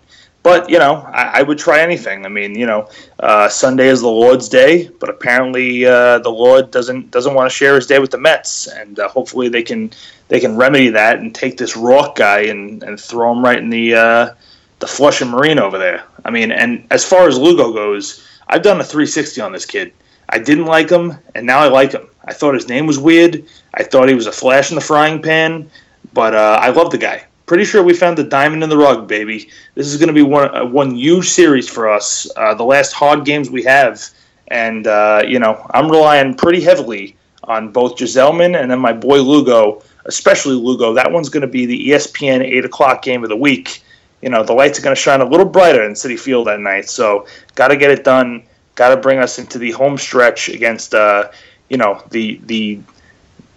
But 0.45 0.69
you 0.69 0.77
know, 0.77 0.97
I, 1.11 1.39
I 1.39 1.41
would 1.41 1.57
try 1.57 1.81
anything. 1.81 2.23
I 2.23 2.29
mean, 2.29 2.53
you 2.53 2.67
know, 2.67 2.87
uh, 3.19 3.49
Sunday 3.49 3.87
is 3.87 4.01
the 4.01 4.07
Lord's 4.07 4.47
day, 4.47 4.91
but 4.99 5.09
apparently 5.09 5.85
uh, 5.85 6.19
the 6.19 6.29
Lord 6.29 6.69
doesn't 6.69 7.09
doesn't 7.09 7.33
want 7.33 7.49
to 7.49 7.55
share 7.55 7.73
his 7.73 7.87
day 7.87 7.97
with 7.97 8.11
the 8.11 8.19
Mets, 8.19 8.67
and 8.67 8.99
uh, 8.99 9.07
hopefully 9.07 9.49
they 9.49 9.63
can 9.63 9.89
they 10.27 10.39
can 10.39 10.55
remedy 10.55 10.89
that 10.89 11.17
and 11.17 11.33
take 11.33 11.57
this 11.57 11.75
Roark 11.75 12.15
guy 12.15 12.41
and, 12.41 12.83
and 12.83 12.99
throw 12.99 13.31
him 13.31 13.43
right 13.43 13.57
in 13.57 13.71
the 13.71 13.95
uh, 13.95 14.33
the 14.77 14.85
Flushing 14.85 15.29
Marine 15.29 15.57
over 15.57 15.79
there. 15.79 16.03
I 16.23 16.29
mean, 16.29 16.51
and 16.51 16.85
as 16.91 17.03
far 17.03 17.27
as 17.27 17.39
Lugo 17.39 17.73
goes, 17.73 18.23
I've 18.47 18.61
done 18.61 18.79
a 18.79 18.83
360 18.83 19.41
on 19.41 19.51
this 19.51 19.65
kid. 19.65 19.93
I 20.29 20.37
didn't 20.37 20.65
like 20.65 20.91
him, 20.91 21.17
and 21.33 21.47
now 21.47 21.57
I 21.57 21.69
like 21.69 21.91
him. 21.93 22.07
I 22.25 22.33
thought 22.33 22.55
his 22.55 22.67
name 22.67 22.87
was 22.87 22.99
weird. 22.99 23.45
I 23.73 23.83
thought 23.83 24.09
he 24.09 24.15
was 24.15 24.27
a 24.27 24.31
flash 24.31 24.71
in 24.71 24.75
the 24.75 24.81
frying 24.81 25.21
pan, 25.21 25.69
but 26.13 26.33
uh, 26.33 26.59
I 26.61 26.69
love 26.69 26.91
the 26.91 26.97
guy. 26.97 27.25
Pretty 27.45 27.65
sure 27.65 27.83
we 27.83 27.93
found 27.93 28.17
the 28.17 28.23
diamond 28.23 28.63
in 28.63 28.69
the 28.69 28.77
rug, 28.77 29.07
baby. 29.07 29.49
This 29.75 29.87
is 29.87 29.97
going 29.97 30.07
to 30.07 30.13
be 30.13 30.23
one 30.23 30.55
uh, 30.55 30.65
one 30.65 30.95
huge 30.95 31.29
series 31.29 31.69
for 31.69 31.89
us. 31.89 32.27
Uh, 32.35 32.55
the 32.55 32.63
last 32.63 32.93
hard 32.93 33.23
games 33.23 33.51
we 33.51 33.63
have, 33.63 34.01
and 34.47 34.87
uh, 34.87 35.21
you 35.27 35.37
know 35.37 35.65
I'm 35.71 35.89
relying 35.89 36.33
pretty 36.33 36.61
heavily 36.61 37.15
on 37.43 37.71
both 37.71 37.97
Gsellman 37.97 38.59
and 38.59 38.71
then 38.71 38.79
my 38.79 38.93
boy 38.93 39.21
Lugo, 39.21 39.83
especially 40.05 40.55
Lugo. 40.55 40.93
That 40.95 41.11
one's 41.11 41.29
going 41.29 41.41
to 41.41 41.47
be 41.47 41.67
the 41.67 41.89
ESPN 41.89 42.41
eight 42.41 42.65
o'clock 42.65 43.03
game 43.03 43.23
of 43.23 43.29
the 43.29 43.37
week. 43.37 43.83
You 44.23 44.29
know 44.29 44.43
the 44.43 44.53
lights 44.53 44.79
are 44.79 44.81
going 44.81 44.95
to 44.95 45.01
shine 45.01 45.21
a 45.21 45.25
little 45.25 45.45
brighter 45.45 45.83
in 45.83 45.91
Citi 45.91 46.19
Field 46.19 46.47
that 46.47 46.59
night, 46.59 46.89
so 46.89 47.27
got 47.53 47.67
to 47.67 47.77
get 47.77 47.91
it 47.91 48.03
done 48.03 48.47
got 48.75 48.89
to 48.89 48.97
bring 48.97 49.19
us 49.19 49.39
into 49.39 49.57
the 49.57 49.71
home 49.71 49.97
stretch 49.97 50.49
against 50.49 50.93
uh, 50.93 51.29
you 51.69 51.77
know 51.77 52.01
the 52.11 52.39
the 52.45 52.79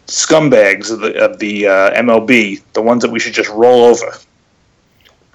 scumbags 0.06 0.90
of 0.90 1.00
the 1.00 1.24
of 1.24 1.38
the 1.38 1.66
uh, 1.66 1.90
MLB, 2.02 2.62
the 2.72 2.82
ones 2.82 3.02
that 3.02 3.10
we 3.10 3.20
should 3.20 3.34
just 3.34 3.50
roll 3.50 3.84
over. 3.84 4.12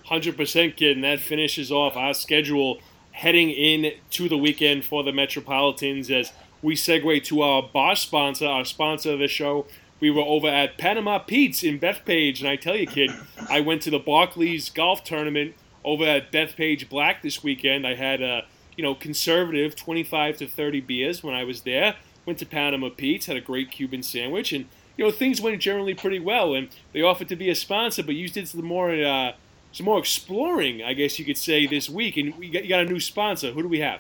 Hundred 0.05 0.35
percent, 0.35 0.75
kid, 0.75 0.97
and 0.97 1.03
that 1.03 1.19
finishes 1.19 1.71
off 1.71 1.95
our 1.95 2.13
schedule 2.13 2.79
heading 3.11 3.51
in 3.51 3.93
to 4.09 4.27
the 4.27 4.37
weekend 4.37 4.83
for 4.83 5.03
the 5.03 5.11
Metropolitans 5.11 6.09
as 6.09 6.31
we 6.61 6.75
segue 6.75 7.23
to 7.25 7.41
our 7.41 7.61
bar 7.61 7.95
sponsor, 7.95 8.47
our 8.47 8.65
sponsor 8.65 9.13
of 9.13 9.19
the 9.19 9.27
show. 9.27 9.65
We 9.99 10.09
were 10.11 10.23
over 10.23 10.47
at 10.47 10.77
Panama 10.77 11.19
Pete's 11.19 11.63
in 11.63 11.79
Bethpage, 11.79 12.39
and 12.39 12.49
I 12.49 12.57
tell 12.57 12.75
you, 12.75 12.87
kid, 12.87 13.11
I 13.49 13.61
went 13.61 13.81
to 13.83 13.89
the 13.89 13.99
Barclays 13.99 14.69
golf 14.69 15.03
tournament 15.03 15.55
over 15.85 16.03
at 16.03 16.31
Bethpage 16.31 16.89
Black 16.89 17.21
this 17.21 17.43
weekend. 17.43 17.87
I 17.87 17.95
had 17.95 18.21
a 18.21 18.45
you 18.75 18.83
know 18.83 18.95
conservative 18.95 19.75
25 19.75 20.37
to 20.37 20.47
30 20.47 20.81
beers 20.81 21.23
when 21.23 21.35
I 21.35 21.43
was 21.43 21.61
there. 21.61 21.95
Went 22.25 22.39
to 22.39 22.45
Panama 22.45 22.89
Pete's, 22.89 23.25
had 23.25 23.37
a 23.37 23.41
great 23.41 23.71
Cuban 23.71 24.03
sandwich, 24.03 24.53
and 24.53 24.65
you 24.97 25.05
know 25.05 25.11
things 25.11 25.41
went 25.41 25.61
generally 25.61 25.93
pretty 25.93 26.19
well. 26.19 26.53
And 26.53 26.69
they 26.93 27.01
offered 27.01 27.27
to 27.29 27.35
be 27.35 27.49
a 27.49 27.55
sponsor, 27.55 28.03
but 28.03 28.15
you 28.15 28.29
did 28.29 28.47
some 28.47 28.63
more 28.63 28.91
uh, 28.93 29.33
some 29.73 29.85
more 29.85 29.99
exploring, 29.99 30.83
I 30.83 30.93
guess 30.93 31.19
you 31.19 31.25
could 31.25 31.37
say, 31.37 31.65
this 31.67 31.89
week. 31.89 32.15
And 32.15 32.37
we 32.37 32.49
got, 32.49 32.63
you 32.63 32.69
got 32.69 32.81
a 32.81 32.85
new 32.85 32.99
sponsor. 32.99 33.51
Who 33.51 33.63
do 33.63 33.67
we 33.67 33.79
have? 33.79 33.99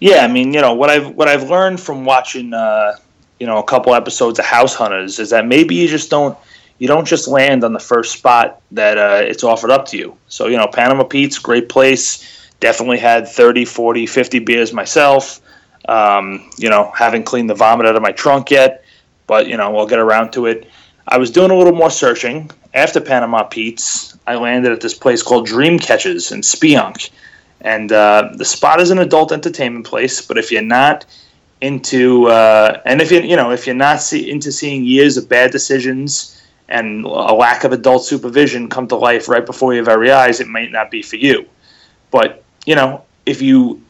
Yeah, 0.00 0.24
I 0.24 0.28
mean, 0.28 0.52
you 0.52 0.60
know 0.60 0.74
what 0.74 0.90
I've 0.90 1.10
what 1.10 1.28
I've 1.28 1.48
learned 1.48 1.80
from 1.80 2.04
watching, 2.04 2.52
uh, 2.52 2.96
you 3.38 3.46
know, 3.46 3.58
a 3.58 3.64
couple 3.64 3.94
episodes 3.94 4.38
of 4.38 4.44
House 4.44 4.74
Hunters 4.74 5.18
is 5.18 5.30
that 5.30 5.46
maybe 5.46 5.74
you 5.74 5.88
just 5.88 6.10
don't 6.10 6.36
you 6.78 6.88
don't 6.88 7.06
just 7.06 7.28
land 7.28 7.64
on 7.64 7.72
the 7.72 7.80
first 7.80 8.12
spot 8.12 8.60
that 8.72 8.98
uh, 8.98 9.20
it's 9.22 9.44
offered 9.44 9.70
up 9.70 9.86
to 9.86 9.96
you. 9.96 10.16
So 10.28 10.48
you 10.48 10.56
know, 10.56 10.66
Panama 10.66 11.04
Pete's 11.04 11.38
great 11.38 11.68
place. 11.68 12.50
Definitely 12.58 12.98
had 12.98 13.28
30, 13.28 13.66
40, 13.66 14.06
50 14.06 14.38
beers 14.40 14.72
myself. 14.72 15.40
Um, 15.88 16.50
you 16.56 16.68
know, 16.68 16.90
haven't 16.96 17.24
cleaned 17.24 17.48
the 17.48 17.54
vomit 17.54 17.86
out 17.86 17.96
of 17.96 18.02
my 18.02 18.12
trunk 18.12 18.50
yet, 18.50 18.84
but 19.26 19.46
you 19.46 19.56
know, 19.56 19.70
we'll 19.70 19.86
get 19.86 19.98
around 19.98 20.32
to 20.32 20.46
it. 20.46 20.68
I 21.08 21.18
was 21.18 21.30
doing 21.30 21.50
a 21.50 21.54
little 21.56 21.74
more 21.74 21.90
searching 21.90 22.50
after 22.74 23.00
Panama 23.00 23.44
Pete's. 23.44 24.18
I 24.26 24.34
landed 24.34 24.72
at 24.72 24.80
this 24.80 24.94
place 24.94 25.22
called 25.22 25.46
Dream 25.46 25.78
Catches 25.78 26.32
in 26.32 26.40
Spionk, 26.40 27.10
and 27.60 27.92
uh, 27.92 28.30
the 28.34 28.44
spot 28.44 28.80
is 28.80 28.90
an 28.90 28.98
adult 28.98 29.30
entertainment 29.30 29.86
place. 29.86 30.20
But 30.20 30.38
if 30.38 30.50
you're 30.50 30.62
not 30.62 31.06
into, 31.60 32.26
uh, 32.26 32.80
and 32.84 33.00
if 33.00 33.12
you 33.12 33.20
you 33.20 33.36
know, 33.36 33.52
if 33.52 33.66
you're 33.66 33.76
not 33.76 34.02
see, 34.02 34.30
into 34.30 34.50
seeing 34.50 34.84
years 34.84 35.16
of 35.16 35.28
bad 35.28 35.52
decisions 35.52 36.42
and 36.68 37.04
a 37.04 37.32
lack 37.32 37.62
of 37.62 37.72
adult 37.72 38.04
supervision 38.04 38.68
come 38.68 38.88
to 38.88 38.96
life 38.96 39.28
right 39.28 39.46
before 39.46 39.72
your 39.72 39.84
very 39.84 40.10
eyes, 40.10 40.40
it 40.40 40.48
might 40.48 40.72
not 40.72 40.90
be 40.90 41.02
for 41.02 41.16
you. 41.16 41.46
But 42.10 42.42
you 42.64 42.74
know, 42.74 43.04
if 43.24 43.40
you 43.40 43.82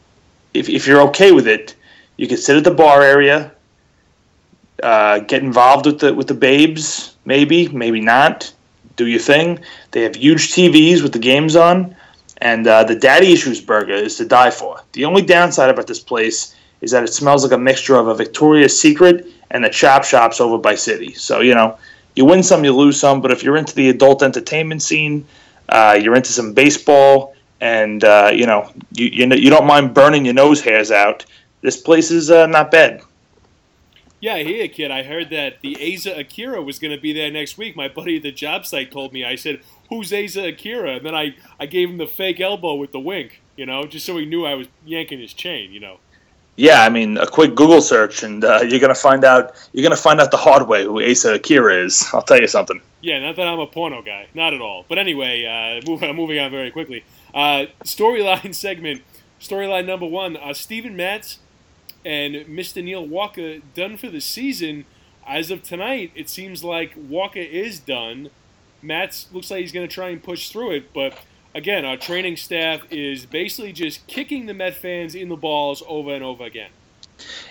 if, 0.53 0.69
if 0.69 0.87
you're 0.87 1.01
okay 1.01 1.31
with 1.31 1.47
it, 1.47 1.75
you 2.17 2.27
can 2.27 2.37
sit 2.37 2.57
at 2.57 2.63
the 2.63 2.71
bar 2.71 3.01
area, 3.01 3.51
uh, 4.83 5.19
get 5.19 5.43
involved 5.43 5.85
with 5.85 5.99
the 5.99 6.13
with 6.13 6.27
the 6.27 6.33
babes, 6.33 7.15
maybe, 7.25 7.67
maybe 7.69 8.01
not. 8.01 8.51
Do 8.95 9.05
your 9.05 9.19
thing. 9.19 9.59
They 9.91 10.01
have 10.01 10.15
huge 10.15 10.51
TVs 10.53 11.03
with 11.03 11.13
the 11.13 11.19
games 11.19 11.55
on, 11.55 11.95
and 12.37 12.65
uh, 12.65 12.83
the 12.83 12.95
Daddy 12.95 13.31
Issues 13.31 13.61
burger 13.61 13.93
is 13.93 14.15
to 14.17 14.25
die 14.25 14.49
for. 14.49 14.81
The 14.93 15.05
only 15.05 15.21
downside 15.21 15.69
about 15.69 15.85
this 15.85 15.99
place 15.99 16.55
is 16.81 16.91
that 16.91 17.03
it 17.03 17.13
smells 17.13 17.43
like 17.43 17.51
a 17.51 17.57
mixture 17.57 17.95
of 17.95 18.07
a 18.07 18.15
Victoria's 18.15 18.79
Secret 18.79 19.27
and 19.51 19.63
the 19.63 19.69
chop 19.69 20.03
shops 20.03 20.41
over 20.41 20.57
by 20.57 20.73
City. 20.73 21.13
So 21.13 21.41
you 21.41 21.53
know, 21.53 21.77
you 22.15 22.25
win 22.25 22.41
some, 22.41 22.63
you 22.63 22.73
lose 22.73 22.99
some. 22.99 23.21
But 23.21 23.31
if 23.31 23.43
you're 23.43 23.57
into 23.57 23.75
the 23.75 23.89
adult 23.89 24.23
entertainment 24.23 24.81
scene, 24.81 25.25
uh, 25.69 25.99
you're 26.01 26.15
into 26.15 26.33
some 26.33 26.53
baseball, 26.53 27.35
and 27.61 28.03
uh, 28.03 28.31
you 28.33 28.47
know, 28.47 28.71
you, 28.93 29.05
you 29.07 29.35
you 29.35 29.49
don't 29.51 29.67
mind 29.67 29.93
burning 29.93 30.25
your 30.25 30.33
nose 30.33 30.61
hairs 30.61 30.89
out 30.89 31.23
this 31.67 31.75
place 31.75 32.11
is 32.11 32.31
uh, 32.31 32.47
not 32.47 32.71
bad. 32.71 33.01
Yeah, 34.21 34.37
you, 34.37 34.69
kid. 34.69 34.89
I 34.89 35.03
heard 35.03 35.29
that 35.31 35.61
the 35.61 35.75
Asa 35.75 36.17
Akira 36.17 36.61
was 36.61 36.79
going 36.79 36.95
to 36.95 37.01
be 37.01 37.11
there 37.11 37.29
next 37.29 37.57
week. 37.57 37.75
My 37.75 37.89
buddy 37.89 38.15
at 38.15 38.23
the 38.23 38.31
job 38.31 38.65
site 38.65 38.89
told 38.89 39.11
me. 39.11 39.25
I 39.25 39.35
said, 39.35 39.59
"Who's 39.89 40.13
Asa 40.13 40.47
Akira?" 40.47 40.95
And 40.95 41.05
then 41.05 41.13
I, 41.13 41.35
I 41.59 41.65
gave 41.65 41.89
him 41.89 41.97
the 41.97 42.07
fake 42.07 42.39
elbow 42.39 42.75
with 42.75 42.93
the 42.93 43.01
wink, 43.01 43.41
you 43.57 43.65
know, 43.65 43.83
just 43.83 44.05
so 44.05 44.15
he 44.15 44.25
knew 44.25 44.45
I 44.45 44.53
was 44.53 44.67
yanking 44.85 45.19
his 45.19 45.33
chain, 45.33 45.73
you 45.73 45.81
know. 45.81 45.97
Yeah, 46.55 46.83
I 46.83 46.89
mean, 46.89 47.17
a 47.17 47.27
quick 47.27 47.53
Google 47.53 47.81
search, 47.81 48.23
and 48.23 48.45
uh, 48.45 48.61
you're 48.65 48.79
gonna 48.79 48.95
find 48.95 49.25
out. 49.25 49.53
You're 49.73 49.83
gonna 49.83 49.97
find 49.97 50.21
out 50.21 50.31
the 50.31 50.37
hard 50.37 50.69
way 50.69 50.85
who 50.85 51.03
Asa 51.03 51.33
Akira 51.33 51.83
is. 51.83 52.07
I'll 52.13 52.21
tell 52.21 52.39
you 52.39 52.47
something. 52.47 52.79
Yeah, 53.01 53.19
not 53.19 53.35
that 53.35 53.45
I'm 53.45 53.59
a 53.59 53.67
porno 53.67 54.01
guy, 54.01 54.27
not 54.33 54.53
at 54.53 54.61
all. 54.61 54.85
But 54.87 54.99
anyway, 54.99 55.43
uh, 55.45 55.85
moving, 55.85 56.15
moving 56.21 56.39
on 56.39 56.49
very 56.49 56.71
quickly. 56.71 57.03
Uh, 57.33 57.65
storyline 57.83 58.55
segment. 58.65 59.01
Storyline 59.41 59.85
number 59.85 60.07
one. 60.07 60.35
Uh, 60.37 60.53
Steven 60.53 60.95
Matz 60.95 61.39
and 62.07 62.35
Mr. 62.47 62.81
Neil 62.81 63.05
Walker 63.05 63.59
done 63.75 63.97
for 63.97 64.07
the 64.07 64.21
season. 64.21 64.85
As 65.27 65.51
of 65.51 65.61
tonight, 65.61 66.11
it 66.15 66.29
seems 66.29 66.63
like 66.63 66.93
Walker 66.95 67.39
is 67.39 67.81
done. 67.81 68.29
Matz 68.81 69.27
looks 69.33 69.51
like 69.51 69.59
he's 69.59 69.73
going 69.73 69.85
to 69.85 69.93
try 69.93 70.07
and 70.07 70.23
push 70.23 70.49
through 70.49 70.71
it, 70.71 70.93
but 70.93 71.17
again, 71.53 71.83
our 71.83 71.97
training 71.97 72.37
staff 72.37 72.81
is 72.89 73.25
basically 73.25 73.73
just 73.73 74.07
kicking 74.07 74.45
the 74.45 74.53
Met 74.53 74.75
fans 74.75 75.15
in 75.15 75.27
the 75.27 75.35
balls 75.35 75.83
over 75.85 76.13
and 76.13 76.23
over 76.23 76.45
again. 76.45 76.69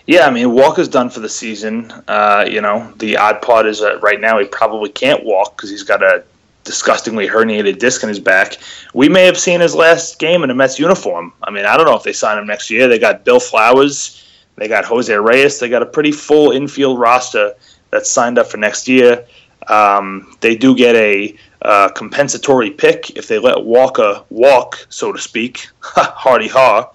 Yeah, 0.07 0.27
I 0.27 0.31
mean 0.31 0.53
Walker's 0.53 0.89
done 0.89 1.11
for 1.11 1.21
the 1.21 1.29
season. 1.29 1.93
Uh, 2.09 2.47
you 2.49 2.63
know, 2.63 2.95
the 2.97 3.19
odd 3.19 3.43
part 3.43 3.67
is 3.67 3.81
that 3.81 4.01
right 4.01 4.21
now 4.21 4.39
he 4.39 4.47
probably 4.47 4.89
can't 4.89 5.23
walk 5.23 5.57
because 5.57 5.69
he's 5.69 5.83
got 5.83 6.03
a 6.03 6.25
disgustingly 6.65 7.29
herniated 7.29 7.79
disc 7.79 8.03
in 8.03 8.09
his 8.09 8.21
back. 8.21 8.57
We 8.95 9.11
may 9.11 9.27
have 9.27 9.37
seen 9.37 9.61
his 9.61 9.75
last 9.75 10.19
game 10.19 10.45
in 10.45 10.51
a 10.51 10.55
Mets 10.55 10.79
uniform. 10.79 11.33
I 11.43 11.51
mean, 11.51 11.67
I 11.67 11.77
don't 11.77 11.85
know 11.85 11.97
if 11.97 12.05
they 12.05 12.15
sign 12.15 12.39
him 12.39 12.47
next 12.47 12.71
year. 12.71 12.89
They 12.89 12.99
got 12.99 13.25
Bill 13.25 13.41
Flowers 13.41 14.23
they 14.57 14.69
got 14.69 14.85
Jose 14.85 15.15
Reyes. 15.15 15.59
They 15.59 15.69
got 15.69 15.83
a 15.83 15.87
pretty 15.87 16.13
full 16.13 16.51
infield 16.51 16.99
roster 16.99 17.55
that's 17.91 18.11
signed 18.11 18.39
up 18.39 18.47
for 18.47 18.57
next 18.57 18.89
year. 18.89 19.27
Um, 19.69 20.37
they 20.41 20.57
do 20.57 20.77
get 20.77 20.95
a 20.97 21.37
uh, 21.63 21.89
compensatory 21.91 22.71
pick 22.71 23.17
if 23.17 23.29
they 23.29 23.39
let 23.39 23.65
Walker 23.65 24.23
walk, 24.31 24.87
so 24.89 25.13
to 25.13 25.19
speak. 25.19 25.69
Hardy 25.81 26.49
ha. 26.49 26.91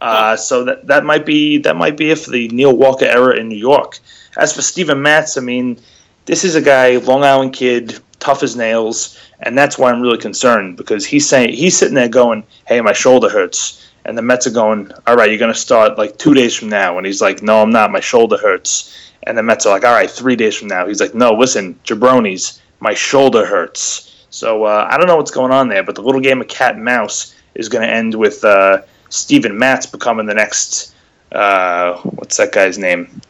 Uh, 0.00 0.36
so 0.36 0.64
that 0.64 0.86
that 0.86 1.04
might 1.04 1.24
be 1.24 1.58
that 1.58 1.76
might 1.76 1.96
be 1.96 2.14
for 2.14 2.30
the 2.30 2.48
Neil 2.48 2.76
Walker 2.76 3.06
era 3.06 3.36
in 3.36 3.48
New 3.48 3.56
York. 3.56 3.98
As 4.36 4.52
for 4.52 4.62
Steven 4.62 5.00
Matz, 5.00 5.38
I 5.38 5.40
mean, 5.40 5.78
this 6.26 6.44
is 6.44 6.56
a 6.56 6.60
guy, 6.60 6.96
Long 6.96 7.22
Island 7.22 7.52
kid, 7.52 7.98
tough 8.18 8.42
as 8.42 8.56
nails, 8.56 9.18
and 9.40 9.56
that's 9.56 9.78
why 9.78 9.90
I'm 9.90 10.00
really 10.00 10.18
concerned 10.18 10.76
because 10.76 11.06
he's 11.06 11.28
saying 11.28 11.54
he's 11.54 11.76
sitting 11.76 11.94
there 11.94 12.08
going, 12.08 12.44
"Hey, 12.66 12.80
my 12.80 12.92
shoulder 12.92 13.28
hurts." 13.28 13.80
And 14.04 14.16
the 14.16 14.22
Mets 14.22 14.46
are 14.46 14.50
going, 14.50 14.90
all 15.06 15.16
right, 15.16 15.30
you're 15.30 15.38
going 15.38 15.52
to 15.52 15.58
start 15.58 15.98
like 15.98 16.18
two 16.18 16.34
days 16.34 16.54
from 16.54 16.68
now. 16.68 16.98
And 16.98 17.06
he's 17.06 17.22
like, 17.22 17.42
no, 17.42 17.62
I'm 17.62 17.70
not. 17.70 17.90
My 17.90 18.00
shoulder 18.00 18.36
hurts. 18.36 19.12
And 19.22 19.38
the 19.38 19.42
Mets 19.42 19.64
are 19.66 19.72
like, 19.72 19.84
all 19.84 19.92
right, 19.92 20.10
three 20.10 20.36
days 20.36 20.56
from 20.56 20.68
now. 20.68 20.86
He's 20.86 21.00
like, 21.00 21.14
no, 21.14 21.32
listen, 21.32 21.78
jabronis, 21.84 22.60
my 22.80 22.92
shoulder 22.92 23.46
hurts. 23.46 24.26
So 24.30 24.64
uh, 24.64 24.88
I 24.90 24.98
don't 24.98 25.06
know 25.06 25.16
what's 25.16 25.30
going 25.30 25.52
on 25.52 25.68
there, 25.68 25.82
but 25.82 25.94
the 25.94 26.02
little 26.02 26.20
game 26.20 26.40
of 26.40 26.48
cat 26.48 26.74
and 26.74 26.84
mouse 26.84 27.34
is 27.54 27.68
going 27.68 27.86
to 27.86 27.92
end 27.92 28.14
with 28.14 28.44
uh, 28.44 28.82
Steven 29.08 29.56
Matz 29.58 29.86
becoming 29.86 30.26
the 30.26 30.34
next, 30.34 30.94
uh, 31.32 31.96
what's 32.02 32.36
that 32.36 32.52
guy's 32.52 32.78
name? 32.78 33.20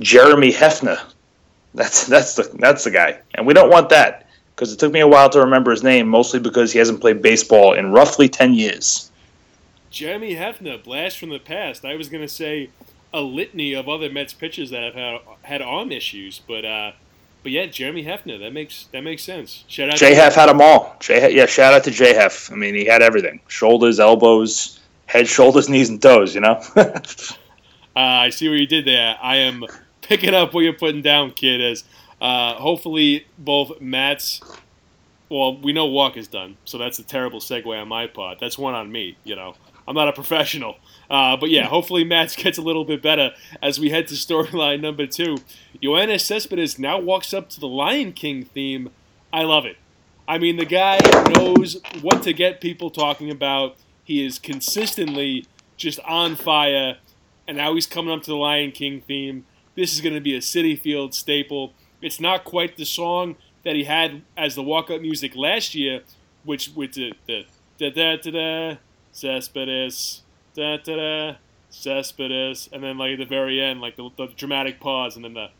Jeremy 0.00 0.50
Hefner. 0.50 0.98
That's 1.74 2.06
that's 2.06 2.34
the 2.34 2.50
that's 2.58 2.82
the 2.82 2.90
guy, 2.90 3.20
and 3.34 3.46
we 3.46 3.54
don't 3.54 3.70
want 3.70 3.90
that 3.90 4.26
because 4.56 4.72
it 4.72 4.80
took 4.80 4.92
me 4.92 5.00
a 5.00 5.06
while 5.06 5.30
to 5.30 5.38
remember 5.38 5.70
his 5.70 5.84
name, 5.84 6.08
mostly 6.08 6.40
because 6.40 6.72
he 6.72 6.80
hasn't 6.80 7.00
played 7.00 7.22
baseball 7.22 7.74
in 7.74 7.92
roughly 7.92 8.28
ten 8.28 8.54
years. 8.54 9.09
Jeremy 9.90 10.36
Hefner, 10.36 10.82
blast 10.82 11.18
from 11.18 11.30
the 11.30 11.38
past. 11.38 11.84
I 11.84 11.96
was 11.96 12.08
going 12.08 12.22
to 12.22 12.28
say 12.28 12.70
a 13.12 13.20
litany 13.20 13.74
of 13.74 13.88
other 13.88 14.10
Mets 14.10 14.32
pitchers 14.32 14.70
that 14.70 14.82
have 14.82 14.94
had, 14.94 15.20
had 15.42 15.62
arm 15.62 15.90
issues, 15.90 16.40
but 16.46 16.64
uh, 16.64 16.92
but 17.42 17.52
yeah, 17.52 17.66
Jeremy 17.66 18.04
Hefner. 18.04 18.38
That 18.38 18.52
makes 18.52 18.86
that 18.92 19.02
makes 19.02 19.22
sense. 19.22 19.64
Shout 19.66 19.90
out. 19.90 19.96
J 19.96 20.14
Hef 20.14 20.34
had 20.34 20.48
them 20.48 20.60
all. 20.60 20.96
J 21.00 21.34
yeah, 21.34 21.46
shout 21.46 21.74
out 21.74 21.84
to 21.84 21.90
J 21.90 22.14
Hef. 22.14 22.52
I 22.52 22.54
mean, 22.54 22.74
he 22.74 22.84
had 22.84 23.02
everything: 23.02 23.40
shoulders, 23.48 23.98
elbows, 23.98 24.78
head, 25.06 25.26
shoulders, 25.26 25.68
knees, 25.68 25.88
and 25.88 26.00
toes. 26.00 26.34
You 26.34 26.42
know. 26.42 26.62
uh, 26.76 26.92
I 27.96 28.30
see 28.30 28.48
what 28.48 28.58
you 28.58 28.66
did 28.66 28.84
there. 28.84 29.16
I 29.20 29.36
am 29.36 29.64
picking 30.02 30.34
up 30.34 30.54
what 30.54 30.60
you're 30.60 30.72
putting 30.72 31.02
down, 31.02 31.32
kid. 31.32 31.60
As 31.60 31.84
uh, 32.20 32.54
hopefully 32.54 33.26
both 33.38 33.80
Matz. 33.80 34.40
Well, 35.28 35.56
we 35.58 35.72
know 35.72 35.86
Walk 35.86 36.16
is 36.16 36.26
done, 36.26 36.56
so 36.64 36.76
that's 36.76 36.98
a 36.98 37.04
terrible 37.04 37.38
segue 37.38 37.80
on 37.80 37.86
my 37.86 38.08
part. 38.08 38.40
That's 38.40 38.58
one 38.58 38.74
on 38.74 38.90
me, 38.90 39.16
you 39.22 39.36
know. 39.36 39.54
I'm 39.90 39.96
not 39.96 40.06
a 40.06 40.12
professional. 40.12 40.76
Uh, 41.10 41.36
but 41.36 41.50
yeah, 41.50 41.66
hopefully 41.66 42.04
Matz 42.04 42.36
gets 42.36 42.58
a 42.58 42.62
little 42.62 42.84
bit 42.84 43.02
better 43.02 43.32
as 43.60 43.80
we 43.80 43.90
head 43.90 44.06
to 44.06 44.14
storyline 44.14 44.80
number 44.80 45.04
two. 45.04 45.38
Yoenis 45.82 46.20
Cespedes 46.20 46.78
now 46.78 47.00
walks 47.00 47.34
up 47.34 47.48
to 47.50 47.58
the 47.58 47.66
Lion 47.66 48.12
King 48.12 48.44
theme. 48.44 48.90
I 49.32 49.42
love 49.42 49.66
it. 49.66 49.78
I 50.28 50.38
mean, 50.38 50.58
the 50.58 50.64
guy 50.64 51.00
knows 51.34 51.80
what 52.02 52.22
to 52.22 52.32
get 52.32 52.60
people 52.60 52.90
talking 52.90 53.32
about. 53.32 53.76
He 54.04 54.24
is 54.24 54.38
consistently 54.38 55.46
just 55.76 55.98
on 56.06 56.36
fire, 56.36 56.98
and 57.48 57.56
now 57.56 57.74
he's 57.74 57.88
coming 57.88 58.14
up 58.14 58.22
to 58.22 58.30
the 58.30 58.36
Lion 58.36 58.70
King 58.70 59.00
theme. 59.00 59.44
This 59.74 59.92
is 59.92 60.00
going 60.00 60.14
to 60.14 60.20
be 60.20 60.36
a 60.36 60.40
Citi 60.40 60.78
Field 60.78 61.14
staple. 61.14 61.72
It's 62.00 62.20
not 62.20 62.44
quite 62.44 62.76
the 62.76 62.86
song 62.86 63.34
that 63.64 63.74
he 63.74 63.84
had 63.84 64.22
as 64.36 64.54
the 64.54 64.62
walk-up 64.62 65.00
music 65.00 65.34
last 65.34 65.74
year, 65.74 66.02
which 66.44 66.70
with 66.76 66.92
the 66.92 67.12
the 67.26 67.44
da 67.76 67.90
da 67.90 68.16
da 68.16 68.30
da 68.30 68.76
Cespedes, 69.12 70.22
da 70.54 70.76
da 70.78 70.96
da, 70.96 71.36
Cespedes, 71.70 72.68
and 72.72 72.82
then 72.82 72.98
like 72.98 73.12
at 73.12 73.18
the 73.18 73.24
very 73.24 73.60
end, 73.60 73.80
like 73.80 73.96
the, 73.96 74.10
the 74.16 74.28
dramatic 74.28 74.80
pause, 74.80 75.16
and 75.16 75.24
then 75.24 75.34
the 75.34 75.50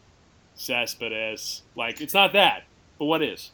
Cespedes. 0.55 1.63
Like 1.75 2.01
it's 2.01 2.15
not 2.15 2.33
that, 2.33 2.65
but 2.99 3.07
what 3.07 3.23
is? 3.23 3.51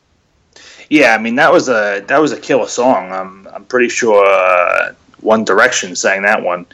Yeah, 0.88 1.15
I 1.15 1.19
mean 1.19 1.37
that 1.37 1.53
was 1.53 1.69
a 1.69 2.03
that 2.07 2.19
was 2.19 2.33
a 2.33 2.41
killer 2.41 2.69
song. 2.69 3.12
I'm 3.12 3.47
I'm 3.49 3.65
pretty 3.65 3.88
sure 3.88 4.25
uh, 4.25 4.95
One 5.21 5.45
Direction 5.45 5.95
sang 5.97 6.23
that 6.23 6.43
one, 6.43 6.67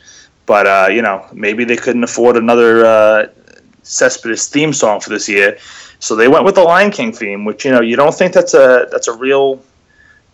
but 0.47 0.67
uh, 0.67 0.89
you 0.91 1.03
know 1.03 1.27
maybe 1.33 1.65
they 1.65 1.77
couldn't 1.77 2.05
afford 2.05 2.37
another 2.37 2.85
uh, 2.85 3.27
Cespedes 3.83 4.49
theme 4.49 4.73
song 4.73 5.01
for 5.01 5.11
this 5.11 5.29
year, 5.29 5.59
so 5.99 6.15
they 6.15 6.29
went 6.29 6.45
with 6.45 6.55
the 6.55 6.63
Lion 6.63 6.91
King 6.91 7.13
theme, 7.13 7.45
which 7.45 7.65
you 7.65 7.71
know 7.71 7.81
you 7.81 7.97
don't 7.97 8.15
think 8.15 8.33
that's 8.33 8.55
a 8.55 8.89
that's 8.91 9.09
a 9.09 9.13
real 9.13 9.63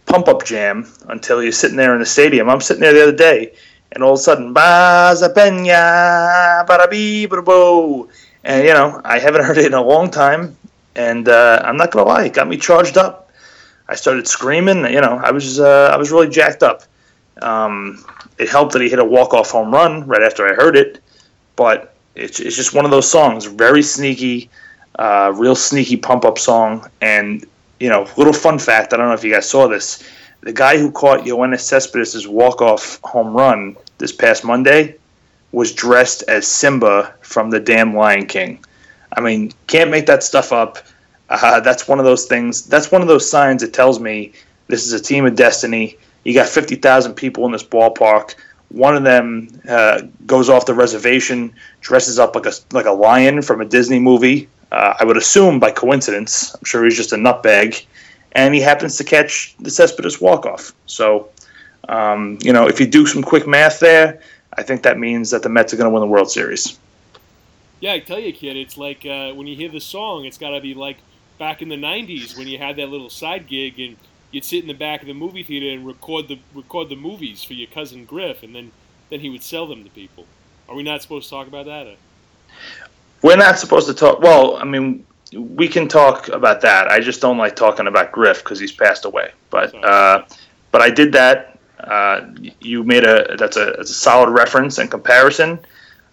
pump 0.09 0.27
up 0.27 0.45
jam 0.45 0.87
until 1.09 1.43
you're 1.43 1.53
sitting 1.53 1.77
there 1.77 1.95
in 1.95 2.01
the 2.01 2.07
stadium. 2.07 2.49
I'm 2.49 2.61
sitting 2.61 2.81
there 2.81 2.93
the 2.93 3.03
other 3.03 3.17
day, 3.17 3.53
and 3.93 4.03
all 4.03 4.15
of 4.15 4.19
a 4.19 4.23
sudden, 4.23 4.53
Baza 4.53 5.31
Pena, 5.31 6.65
Barabi, 6.67 8.09
and 8.45 8.67
you 8.67 8.73
know 8.73 9.01
I 9.05 9.19
haven't 9.19 9.45
heard 9.47 9.59
it 9.59 9.67
in 9.67 9.75
a 9.75 9.83
long 9.83 10.11
time, 10.11 10.57
and 10.97 11.29
uh, 11.29 11.63
I'm 11.65 11.77
not 11.77 11.91
gonna 11.91 12.09
lie, 12.09 12.25
it 12.25 12.33
got 12.35 12.49
me 12.49 12.57
charged 12.57 12.97
up. 12.97 13.31
I 13.89 13.95
started 13.95 14.27
screaming. 14.29 14.85
You 14.85 15.01
know, 15.01 15.21
I 15.23 15.31
was 15.31 15.61
uh, 15.61 15.91
I 15.93 15.97
was 15.97 16.11
really 16.11 16.29
jacked 16.29 16.63
up. 16.63 16.83
Um, 17.41 18.05
it 18.39 18.49
helped 18.49 18.73
that 18.73 18.83
he 18.83 18.89
hit 18.89 18.99
a 18.99 19.05
walk 19.05 19.35
off 19.35 19.51
home 19.51 19.73
run 19.73 20.07
right 20.07 20.23
after 20.23 20.47
I 20.49 20.55
heard 20.55 20.77
it, 20.77 21.01
but 21.57 21.95
it's, 22.15 22.41
it's 22.41 22.57
just 22.57 22.75
one 22.75 22.85
of 22.85 22.91
those 22.91 23.09
songs, 23.09 23.45
very 23.45 23.83
sneaky, 23.83 24.51
uh, 24.99 25.33
real 25.35 25.55
sneaky 25.55 25.97
pump 25.97 26.25
up 26.25 26.39
song, 26.39 26.89
and 27.01 27.47
you 27.81 27.89
know, 27.89 28.09
little 28.17 28.33
fun 28.33 28.59
fact. 28.59 28.93
I 28.93 28.97
don't 28.97 29.09
know 29.09 29.15
if 29.15 29.25
you 29.25 29.33
guys 29.33 29.49
saw 29.49 29.69
this. 29.69 30.03
The 30.41 30.53
guy 30.53 30.79
who 30.79 30.91
caught 30.91 31.21
Yoenis 31.21 31.61
Cespedes' 31.61 32.27
walk-off 32.29 33.01
home 33.03 33.37
run 33.37 33.77
this 33.99 34.13
past 34.13 34.45
Monday 34.45 34.97
was 35.53 35.73
dressed 35.73 36.23
as 36.29 36.47
Simba 36.47 37.15
from 37.21 37.51
the 37.51 37.61
damn 37.61 37.95
Lion 37.95 38.27
King. 38.27 38.65
I 39.17 39.21
mean, 39.21 39.53
can't 39.67 39.91
make 39.91 40.07
that 40.07 40.23
stuff 40.23 40.53
up. 40.53 40.79
Uh, 41.29 41.61
that's 41.61 41.89
one 41.89 41.99
of 41.99 42.05
those 42.05 42.27
things. 42.27 42.67
That's 42.67 42.91
one 42.91 43.03
of 43.03 43.09
those 43.09 43.29
signs 43.29 43.63
that 43.63 43.73
tells 43.73 44.01
me 44.01 44.33
this 44.69 44.87
is 44.87 44.93
a 44.93 45.01
team 45.01 45.27
of 45.27 45.35
destiny. 45.35 45.97
You 46.25 46.35
got 46.35 46.49
50,000 46.49 47.15
people 47.15 47.47
in 47.47 47.53
this 47.53 47.65
ballpark. 47.65 48.35
One 48.69 48.97
of 48.97 49.03
them 49.03 49.49
uh, 49.69 50.03
goes 50.27 50.49
off 50.49 50.67
the 50.67 50.75
reservation, 50.75 51.55
dresses 51.81 52.19
up 52.19 52.35
like 52.35 52.47
a 52.47 52.53
like 52.73 52.85
a 52.85 52.93
lion 52.93 53.41
from 53.41 53.63
a 53.63 53.65
Disney 53.65 53.99
movie, 53.99 54.49
uh, 54.73 54.95
I 54.99 55.05
would 55.05 55.17
assume 55.17 55.59
by 55.59 55.71
coincidence. 55.71 56.55
I'm 56.55 56.65
sure 56.65 56.85
he's 56.85 56.97
just 56.97 57.13
a 57.13 57.17
nutbag, 57.17 57.85
and 58.33 58.55
he 58.55 58.61
happens 58.61 58.97
to 58.99 59.05
catch 59.05 59.57
the 59.59 59.71
Cespedes 59.71 60.21
walk 60.21 60.47
off. 60.47 60.73
So, 60.87 61.29
um, 61.89 62.39
you 62.43 62.53
know, 62.53 62.67
if 62.67 62.79
you 62.81 62.87
do 62.87 63.07
some 63.07 63.23
quick 63.23 63.47
math 63.47 63.81
there, 63.81 64.21
I 64.55 64.63
think 64.63 64.83
that 64.83 64.99
means 64.99 65.31
that 65.31 65.43
the 65.43 65.49
Mets 65.49 65.73
are 65.73 65.77
going 65.77 65.89
to 65.89 65.91
win 65.91 66.01
the 66.01 66.07
World 66.07 66.31
Series. 66.31 66.79
Yeah, 67.81 67.93
I 67.93 68.01
tell 68.01 68.19
you, 68.19 68.33
kid, 68.33 68.57
it's 68.57 68.77
like 68.77 69.07
uh, 69.07 69.33
when 69.33 69.47
you 69.47 69.55
hear 69.55 69.69
the 69.69 69.81
song, 69.81 70.25
it's 70.25 70.39
got 70.39 70.51
to 70.51 70.61
be 70.61 70.75
like 70.75 70.99
back 71.39 71.63
in 71.63 71.69
the 71.69 71.77
'90s 71.77 72.37
when 72.37 72.49
you 72.49 72.59
had 72.59 72.77
that 72.77 72.89
little 72.89 73.09
side 73.09 73.47
gig 73.47 73.79
and 73.79 73.97
you'd 74.33 74.45
sit 74.45 74.63
in 74.63 74.69
the 74.69 74.75
back 74.75 75.01
of 75.01 75.07
the 75.07 75.15
movie 75.15 75.45
theater 75.45 75.71
and 75.71 75.87
record 75.87 76.29
the 76.29 76.41
record 76.55 76.89
the 76.89 76.97
movies 76.97 77.45
for 77.45 77.55
your 77.55 77.69
cousin 77.69 78.05
Griff, 78.05 78.43
and 78.43 78.55
then 78.55 78.73
then 79.11 79.21
he 79.21 79.31
would 79.31 79.43
sell 79.43 79.67
them 79.67 79.85
to 79.85 79.91
people. 79.91 80.27
Are 80.69 80.75
we 80.75 80.83
not 80.83 81.03
supposed 81.03 81.29
to 81.29 81.31
talk 81.31 81.47
about 81.47 81.67
that? 81.67 81.87
Or? 81.87 81.95
We're 83.23 83.37
not 83.37 83.59
supposed 83.59 83.89
to 83.89 83.95
talk. 83.95 84.21
Well, 84.21 84.57
I 84.57 84.65
mean, 84.65 85.05
we 85.33 85.69
can 85.69 85.89
talk 85.89 86.29
about 86.29 86.61
that. 86.63 86.89
I 86.89 87.01
just 87.01 87.21
don't 87.21 87.39
like 87.39 87.57
talking 87.57 87.87
about 87.87 88.13
Griff 88.13 88.43
because 88.43 88.59
he's 88.59 88.73
passed 88.73 89.05
away. 89.05 89.33
But 89.51 89.75
uh, 89.85 90.25
but 90.71 90.81
I 90.81 90.91
did 90.91 91.13
that. 91.13 91.59
Uh, 91.81 92.27
you 92.61 92.85
made 92.85 93.05
a 93.05 93.37
that's 93.37 93.57
a, 93.57 93.75
that's 93.77 93.91
a 93.91 93.95
solid 93.95 94.31
reference 94.31 94.79
and 94.79 94.91
comparison. 94.91 95.59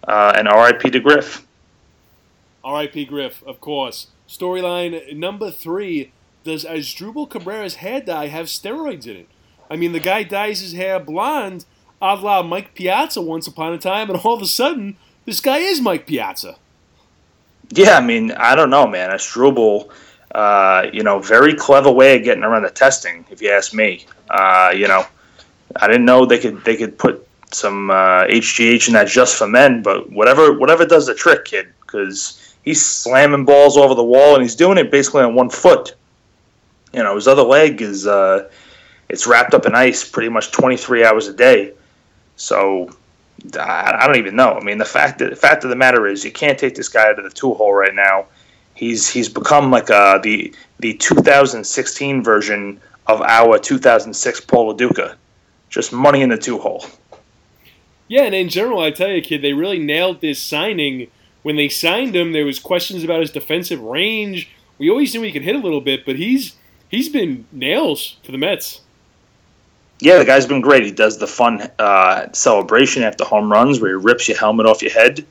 Uh, 0.06 0.32
and 0.36 0.46
R.I.P. 0.46 0.90
to 0.90 1.00
Griff. 1.00 1.44
R.I.P. 2.62 3.06
Griff, 3.06 3.42
of 3.44 3.60
course. 3.60 4.08
Storyline 4.28 5.16
number 5.16 5.50
three: 5.50 6.12
Does 6.44 6.64
Asdrubal 6.64 7.28
Cabrera's 7.28 7.76
hair 7.76 8.00
dye 8.00 8.28
have 8.28 8.46
steroids 8.46 9.06
in 9.06 9.16
it? 9.16 9.28
I 9.70 9.76
mean, 9.76 9.92
the 9.92 10.00
guy 10.00 10.22
dyes 10.22 10.60
his 10.60 10.74
hair 10.74 11.00
blonde, 11.00 11.64
a 12.00 12.14
la 12.14 12.42
Mike 12.42 12.74
Piazza 12.74 13.20
once 13.20 13.46
upon 13.46 13.72
a 13.72 13.78
time, 13.78 14.10
and 14.10 14.20
all 14.20 14.34
of 14.34 14.42
a 14.42 14.46
sudden, 14.46 14.96
this 15.24 15.40
guy 15.40 15.58
is 15.58 15.80
Mike 15.80 16.06
Piazza. 16.06 16.56
Yeah, 17.70 17.96
I 17.96 18.00
mean, 18.00 18.32
I 18.32 18.54
don't 18.54 18.70
know, 18.70 18.86
man. 18.86 19.10
Asdrubal, 19.10 19.90
uh, 20.34 20.86
you 20.92 21.02
know, 21.02 21.18
very 21.18 21.54
clever 21.54 21.90
way 21.90 22.16
of 22.16 22.24
getting 22.24 22.44
around 22.44 22.62
the 22.62 22.70
testing, 22.70 23.24
if 23.30 23.42
you 23.42 23.50
ask 23.50 23.74
me. 23.74 24.06
Uh, 24.30 24.72
you 24.74 24.88
know, 24.88 25.04
I 25.76 25.86
didn't 25.86 26.04
know 26.04 26.24
they 26.24 26.38
could 26.38 26.64
they 26.64 26.76
could 26.76 26.98
put 26.98 27.26
some 27.52 27.90
uh, 27.90 28.24
HGH 28.24 28.88
in 28.88 28.94
that 28.94 29.08
just 29.08 29.36
for 29.36 29.46
men, 29.46 29.82
but 29.82 30.10
whatever 30.10 30.58
whatever 30.58 30.84
does 30.84 31.06
the 31.06 31.14
trick, 31.14 31.44
kid, 31.44 31.68
because 31.80 32.54
he's 32.62 32.84
slamming 32.84 33.44
balls 33.44 33.76
over 33.76 33.94
the 33.94 34.04
wall 34.04 34.34
and 34.34 34.42
he's 34.42 34.56
doing 34.56 34.78
it 34.78 34.90
basically 34.90 35.22
on 35.22 35.34
one 35.34 35.50
foot. 35.50 35.94
You 36.92 37.02
know, 37.02 37.14
his 37.14 37.28
other 37.28 37.42
leg 37.42 37.82
is 37.82 38.06
uh, 38.06 38.48
it's 39.08 39.26
wrapped 39.26 39.54
up 39.54 39.66
in 39.66 39.74
ice 39.74 40.08
pretty 40.08 40.28
much 40.28 40.52
23 40.52 41.04
hours 41.04 41.28
a 41.28 41.32
day. 41.32 41.72
So 42.36 42.90
I 43.58 44.06
don't 44.06 44.16
even 44.16 44.36
know. 44.36 44.52
I 44.52 44.64
mean, 44.64 44.78
the 44.78 44.84
fact 44.84 45.18
that, 45.18 45.30
the 45.30 45.36
fact 45.36 45.64
of 45.64 45.70
the 45.70 45.76
matter 45.76 46.06
is, 46.06 46.24
you 46.24 46.32
can't 46.32 46.58
take 46.58 46.74
this 46.74 46.88
guy 46.88 47.08
out 47.08 47.18
of 47.18 47.24
the 47.24 47.30
two 47.30 47.54
hole 47.54 47.74
right 47.74 47.94
now. 47.94 48.26
He's 48.74 49.08
he's 49.08 49.28
become 49.28 49.70
like 49.70 49.90
uh, 49.90 50.18
the 50.18 50.54
the 50.80 50.94
2016 50.94 52.22
version 52.22 52.80
of 53.06 53.22
our 53.22 53.58
2006 53.58 54.40
Paul 54.42 54.74
Duca, 54.74 55.16
just 55.70 55.92
money 55.92 56.22
in 56.22 56.28
the 56.28 56.36
two 56.36 56.58
hole. 56.58 56.84
Yeah, 58.08 58.22
and 58.22 58.34
in 58.34 58.48
general, 58.48 58.80
I 58.80 58.90
tell 58.90 59.08
you, 59.08 59.22
kid, 59.22 59.42
they 59.42 59.52
really 59.52 59.78
nailed 59.78 60.20
this 60.20 60.40
signing. 60.40 61.10
When 61.42 61.56
they 61.56 61.68
signed 61.68 62.14
him, 62.14 62.32
there 62.32 62.44
was 62.44 62.58
questions 62.58 63.04
about 63.04 63.20
his 63.20 63.30
defensive 63.30 63.80
range. 63.80 64.50
We 64.78 64.90
always 64.90 65.14
knew 65.14 65.22
he 65.22 65.32
could 65.32 65.42
hit 65.42 65.56
a 65.56 65.60
little 65.60 65.80
bit, 65.80 66.04
but 66.04 66.16
he's 66.16 66.56
he's 66.88 67.08
been 67.08 67.46
nails 67.52 68.16
for 68.24 68.32
the 68.32 68.38
Mets 68.38 68.80
yeah, 69.98 70.18
the 70.18 70.24
guy's 70.24 70.46
been 70.46 70.60
great. 70.60 70.84
He 70.84 70.90
does 70.90 71.18
the 71.18 71.26
fun 71.26 71.70
uh, 71.78 72.30
celebration 72.32 73.02
after 73.02 73.24
home 73.24 73.50
runs 73.50 73.80
where 73.80 73.98
he 73.98 74.04
rips 74.04 74.28
your 74.28 74.36
helmet 74.36 74.66
off 74.66 74.82
your 74.82 74.92
head, 74.92 75.24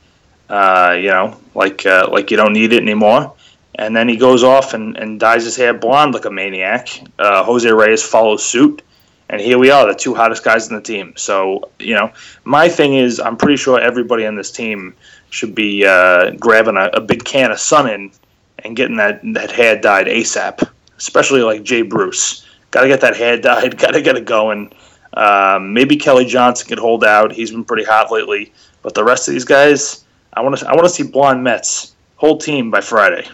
uh, 0.49 0.95
you 0.97 1.09
know, 1.09 1.39
like 1.53 1.85
uh, 1.85 2.07
like 2.11 2.31
you 2.31 2.37
don't 2.37 2.53
need 2.53 2.73
it 2.73 2.81
anymore. 2.81 3.33
And 3.75 3.95
then 3.95 4.07
he 4.07 4.15
goes 4.15 4.43
off 4.43 4.73
and, 4.73 4.97
and 4.97 5.19
dyes 5.19 5.43
his 5.43 5.55
hair 5.55 5.73
blonde 5.73 6.13
like 6.13 6.25
a 6.25 6.31
maniac. 6.31 6.87
Uh, 7.19 7.43
Jose 7.43 7.69
Reyes 7.69 8.01
follows 8.01 8.43
suit, 8.43 8.81
and 9.29 9.39
here 9.39 9.59
we 9.59 9.69
are, 9.69 9.85
the 9.85 9.93
two 9.93 10.15
hottest 10.15 10.43
guys 10.43 10.69
in 10.69 10.75
the 10.75 10.81
team. 10.81 11.13
So 11.15 11.69
you 11.79 11.93
know, 11.93 12.11
my 12.43 12.67
thing 12.67 12.95
is, 12.95 13.19
I'm 13.19 13.37
pretty 13.37 13.57
sure 13.57 13.79
everybody 13.79 14.25
on 14.25 14.35
this 14.35 14.51
team 14.51 14.95
should 15.29 15.53
be 15.53 15.85
uh, 15.85 16.31
grabbing 16.31 16.77
a, 16.77 16.85
a 16.93 17.01
big 17.01 17.23
can 17.23 17.51
of 17.51 17.59
Sun-In 17.59 18.11
and 18.59 18.75
getting 18.75 18.97
that 18.97 19.19
that 19.33 19.51
hair 19.51 19.79
dyed 19.79 20.07
ASAP, 20.07 20.67
especially 20.97 21.41
like 21.41 21.61
Jay 21.61 21.83
Bruce 21.83 22.44
Got 22.75 22.81
to 22.81 22.87
get 22.89 22.99
that 22.99 23.15
hair 23.15 23.37
dyed. 23.37 23.77
Got 23.79 23.91
to 23.91 24.01
get 24.01 24.17
it 24.17 24.25
going. 24.25 24.69
Um, 25.13 25.71
maybe 25.71 25.95
Kelly 25.95 26.25
Johnson 26.25 26.67
could 26.67 26.77
hold 26.77 27.05
out. 27.05 27.31
He's 27.31 27.49
been 27.49 27.63
pretty 27.63 27.85
hot 27.85 28.11
lately. 28.11 28.51
But 28.81 28.95
the 28.95 29.03
rest 29.05 29.29
of 29.29 29.33
these 29.33 29.45
guys, 29.45 30.03
I 30.33 30.41
want 30.41 30.57
to 30.57 30.67
I 30.67 30.73
want 30.73 30.83
to 30.83 30.89
see 30.89 31.03
blonde 31.03 31.41
Mets 31.41 31.95
whole 32.17 32.37
team 32.37 32.69
by 32.69 32.81
Friday. 32.81 33.25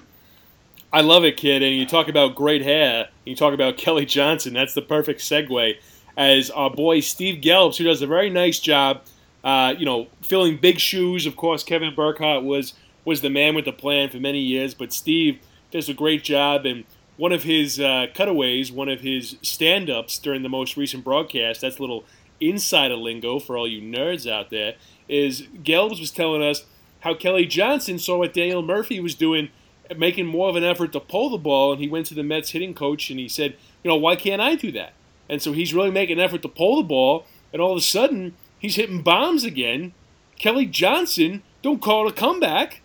I 0.94 1.02
love 1.02 1.24
it, 1.24 1.38
kid. 1.38 1.64
And 1.64 1.76
you 1.76 1.88
talk 1.88 2.08
about 2.08 2.36
great 2.36 2.62
hair. 2.62 3.10
You 3.26 3.36
talk 3.36 3.56
about 3.56 3.78
Kelly 3.78 4.06
Johnson. 4.06 4.54
That's 4.54 4.76
the 4.76 4.84
perfect 4.84 5.22
segue. 5.22 5.78
As 6.16 6.52
our 6.52 6.70
boy 6.70 7.00
Steve 7.00 7.42
Gelbs, 7.42 7.78
who 7.78 7.86
does 7.86 8.04
a 8.04 8.08
very 8.08 8.30
nice 8.30 8.60
job, 8.60 9.02
uh, 9.44 9.74
you 9.76 9.88
know, 9.88 10.06
filling 10.22 10.58
big 10.58 10.78
shoes. 10.78 11.26
Of 11.26 11.36
course, 11.36 11.64
Kevin 11.64 11.96
Burkhardt 11.96 12.44
was 12.44 12.76
was 13.06 13.22
the 13.22 13.32
man 13.32 13.56
with 13.56 13.66
the 13.66 13.74
plan 13.74 14.10
for 14.10 14.18
many 14.18 14.40
years, 14.40 14.76
but 14.76 14.94
Steve 14.94 15.40
does 15.72 15.90
a 15.90 15.96
great 15.96 16.24
job 16.24 16.68
and 16.68 16.86
one 17.22 17.32
of 17.32 17.44
his 17.44 17.80
uh, 17.80 18.08
cutaways, 18.16 18.72
one 18.72 18.90
of 18.90 19.02
his 19.02 19.38
stand 19.44 19.92
ups 19.92 20.18
during 20.18 20.42
the 20.42 20.50
most 20.50 20.76
recent 20.76 21.04
broadcast, 21.04 21.62
that's 21.62 21.78
a 21.78 21.80
little 21.80 22.04
insider 22.40 22.96
lingo 22.96 23.38
for 23.38 23.56
all 23.56 23.68
you 23.68 23.80
nerds 23.80 24.28
out 24.28 24.50
there, 24.50 24.74
is 25.08 25.44
Gelbs 25.62 26.00
was 26.00 26.10
telling 26.10 26.42
us 26.42 26.66
how 27.02 27.14
Kelly 27.14 27.46
Johnson 27.46 28.00
saw 28.00 28.18
what 28.18 28.34
Daniel 28.34 28.64
Murphy 28.64 29.00
was 29.00 29.14
doing, 29.14 29.50
making 29.96 30.26
more 30.26 30.50
of 30.50 30.56
an 30.56 30.64
effort 30.64 30.94
to 30.94 31.00
pull 31.00 31.30
the 31.30 31.38
ball, 31.38 31.72
and 31.72 31.80
he 31.80 31.88
went 31.88 32.08
to 32.08 32.16
the 32.16 32.24
Mets 32.24 32.50
hitting 32.50 32.74
coach 32.74 33.12
and 33.12 33.20
he 33.20 33.30
said, 33.30 33.56
you 33.84 33.90
know, 33.90 33.98
why 33.98 34.16
can't 34.16 34.42
I 34.42 34.56
do 34.56 34.72
that? 34.72 34.94
And 35.30 35.44
so 35.44 35.52
he's 35.52 35.76
really 35.76 35.92
making 35.92 36.18
an 36.18 36.26
effort 36.26 36.42
to 36.42 36.50
pull 36.50 36.78
the 36.78 36.88
ball, 36.88 37.28
and 37.54 37.62
all 37.62 37.74
of 37.74 37.78
a 37.78 37.82
sudden 37.82 38.36
he's 38.58 38.78
hitting 38.78 39.04
bombs 39.04 39.44
again. 39.44 39.94
Kelly 40.40 40.66
Johnson, 40.66 41.44
don't 41.62 41.84
call 41.84 42.08
it 42.08 42.14
a 42.14 42.16
comeback. 42.16 42.82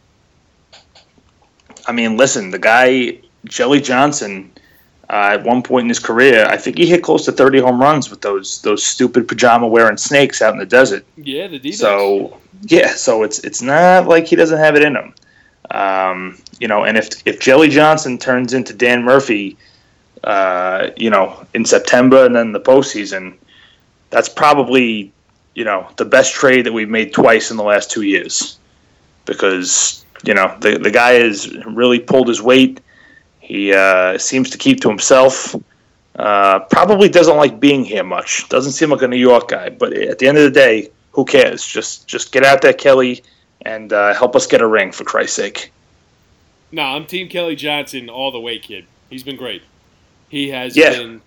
I 1.87 1.93
mean, 1.93 2.19
listen, 2.19 2.51
the 2.51 2.59
guy 2.59 3.21
Jelly 3.47 3.81
Johnson, 3.81 4.51
uh, 5.09 5.31
at 5.33 5.45
one 5.45 5.63
point 5.63 5.85
in 5.85 5.89
his 5.89 5.99
career, 5.99 6.47
I 6.47 6.57
think 6.57 6.79
he 6.79 6.87
hit 6.87 7.03
close 7.03 7.25
to 7.27 7.33
30 7.33 7.61
home 7.61 7.81
runs 7.81 8.11
with 8.11 8.21
those 8.21 8.61
those 8.63 8.85
stupid 8.85 9.29
pajama 9.29 9.67
wearing 9.67 9.97
snakes 9.97 10.43
out 10.43 10.53
in 10.53 10.59
the 10.59 10.67
desert. 10.67 11.05
Yeah, 11.17 11.47
the 11.47 11.59
D-backs. 11.59 11.79
So 11.79 12.39
yeah, 12.63 12.89
so 12.95 13.23
it's 13.23 13.39
it's 13.41 13.63
not 13.63 14.07
like 14.07 14.27
he 14.27 14.37
doesn't 14.37 14.59
have 14.59 14.77
it 14.77 14.83
in 14.83 14.97
him. 14.97 15.15
Um, 15.71 16.39
you 16.59 16.69
know, 16.69 16.85
and 16.85 16.97
if 16.97 17.27
if 17.27 17.41
Jelly 17.41 17.69
Johnson 17.69 18.19
turns 18.19 18.53
into 18.53 18.73
Dan 18.73 19.05
Murphy, 19.05 19.57
uh, 20.25 20.91
you 20.97 21.11
know, 21.11 21.45
in 21.55 21.65
September 21.65 22.25
and 22.25 22.35
then 22.35 22.53
the 22.53 22.61
postseason, 22.61 23.35
that's 24.11 24.29
probably 24.29 25.13
you 25.55 25.65
know 25.65 25.89
the 25.97 26.05
best 26.05 26.35
trade 26.35 26.67
that 26.67 26.73
we've 26.73 26.89
made 26.89 27.13
twice 27.13 27.51
in 27.51 27.57
the 27.57 27.65
last 27.65 27.91
two 27.91 28.03
years, 28.03 28.59
because 29.25 30.05
you 30.25 30.35
know, 30.35 30.57
the 30.61 30.79
the 30.79 30.91
guy 30.91 31.15
has 31.15 31.53
really 31.67 31.99
pulled 31.99 32.29
his 32.29 32.43
weight. 32.43 32.81
He 33.47 33.73
uh, 33.73 34.19
seems 34.19 34.51
to 34.51 34.59
keep 34.59 34.81
to 34.81 34.89
himself. 34.89 35.55
Uh, 36.17 36.59
probably 36.61 37.09
doesn't 37.09 37.37
like 37.37 37.61
being 37.61 37.85
here 37.85 38.03
much. 38.03 38.49
Doesn't 38.49 38.73
seem 38.73 38.91
like 38.91 39.03
a 39.03 39.09
New 39.09 39.17
York 39.17 39.49
guy. 39.49 39.69
But 39.71 39.93
at 39.93 40.19
the 40.19 40.27
end 40.27 40.37
of 40.37 40.43
the 40.43 40.51
day, 40.51 40.91
who 41.13 41.25
cares? 41.25 41.65
Just 41.65 42.09
just 42.09 42.33
get 42.33 42.43
out 42.43 42.61
there, 42.63 42.73
Kelly, 42.73 43.23
and 43.63 43.93
uh, 43.93 44.15
help 44.15 44.35
us 44.35 44.47
get 44.49 44.61
a 44.61 44.67
ring 44.67 44.91
for 44.91 45.05
Christ's 45.05 45.37
sake. 45.37 45.73
No, 46.73 46.83
I'm 46.83 47.07
Team 47.07 47.29
Kelly 47.29 47.55
Johnson 47.55 48.09
all 48.09 48.33
the 48.33 48.41
way, 48.41 48.59
kid. 48.59 48.85
He's 49.11 49.23
been 49.23 49.37
great. 49.37 49.63
He 50.29 50.49
has 50.49 50.77
Yeah. 50.77 50.91
been, 50.91 51.23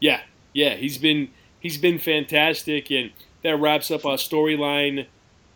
yeah, 0.00 0.20
yeah. 0.52 0.74
He's 0.74 0.98
been 0.98 1.28
he's 1.60 1.78
been 1.78 2.00
fantastic, 2.00 2.90
and 2.90 3.12
that 3.44 3.56
wraps 3.56 3.90
up 3.92 4.04
our 4.04 4.16
storyline 4.16 5.06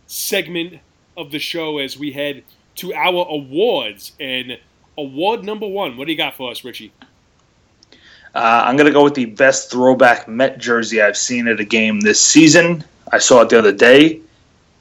segment 0.07 0.79
of 1.17 1.33
the 1.33 1.41
show 1.41 1.79
as 1.79 1.99
we 1.99 2.13
head 2.13 2.45
to 2.77 2.95
our 2.95 3.27
awards. 3.29 4.13
And 4.21 4.59
award 4.99 5.45
number 5.45 5.67
one, 5.67 5.97
what 5.97 6.07
do 6.07 6.13
you 6.13 6.19
got 6.19 6.35
for 6.35 6.51
us, 6.51 6.65
Richie? 6.65 6.93
Uh, 8.35 8.65
I'm 8.67 8.77
going 8.77 8.87
to 8.87 8.93
go 8.93 9.05
with 9.05 9.15
the 9.15 9.25
best 9.25 9.71
throwback 9.71 10.29
Met 10.29 10.59
jersey 10.59 11.01
I've 11.01 11.17
seen 11.17 11.49
at 11.49 11.59
a 11.59 11.65
game 11.65 12.01
this 12.01 12.21
season. 12.21 12.85
I 13.11 13.19
saw 13.19 13.43
it 13.43 13.49
the 13.49 13.59
other 13.59 13.73
day, 13.73 14.21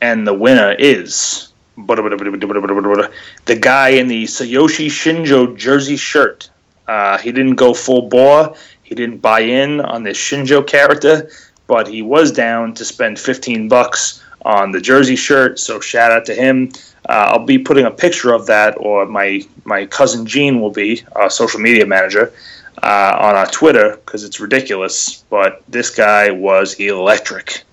and 0.01 0.28
the 0.28 0.34
winner 0.34 0.73
is 0.73 1.54
the 1.78 3.58
guy 3.60 3.89
in 3.89 4.08
the 4.08 4.23
Tsuyoshi 4.23 4.88
Shinjo 4.88 5.58
jersey 5.58 5.97
shirt. 5.97 6.49
Uh, 6.88 7.17
he 7.17 7.32
didn't 7.32 7.56
go 7.56 7.73
full 7.73 8.04
bore. 8.04 8.56
He 8.84 8.95
didn't 8.95 9.17
buy 9.17 9.41
in 9.41 9.82
on 9.82 10.04
this 10.04 10.17
Shinjo 10.17 10.65
character, 10.65 11.30
but 11.67 11.88
he 11.88 12.01
was 12.01 12.32
down 12.32 12.73
to 12.75 12.86
spend 12.86 13.19
15 13.19 13.67
bucks 13.67 14.23
on 14.43 14.71
the 14.71 14.80
jersey 14.80 15.15
shirt. 15.15 15.60
So 15.60 15.80
shout 15.80 16.12
out 16.12 16.25
to 16.25 16.34
him. 16.34 16.71
Uh, 17.07 17.33
I'll 17.33 17.45
be 17.45 17.59
putting 17.59 17.85
a 17.85 17.91
picture 17.91 18.33
of 18.33 18.47
that, 18.47 18.75
or 18.77 19.05
my 19.05 19.41
my 19.63 19.85
cousin 19.85 20.25
Gene 20.25 20.59
will 20.59 20.71
be 20.71 21.03
our 21.15 21.29
social 21.29 21.59
media 21.59 21.85
manager 21.85 22.33
uh, 22.81 23.17
on 23.19 23.35
our 23.35 23.47
Twitter 23.47 23.97
because 23.97 24.23
it's 24.23 24.39
ridiculous. 24.39 25.23
But 25.29 25.63
this 25.67 25.89
guy 25.89 26.31
was 26.31 26.73
electric. 26.75 27.63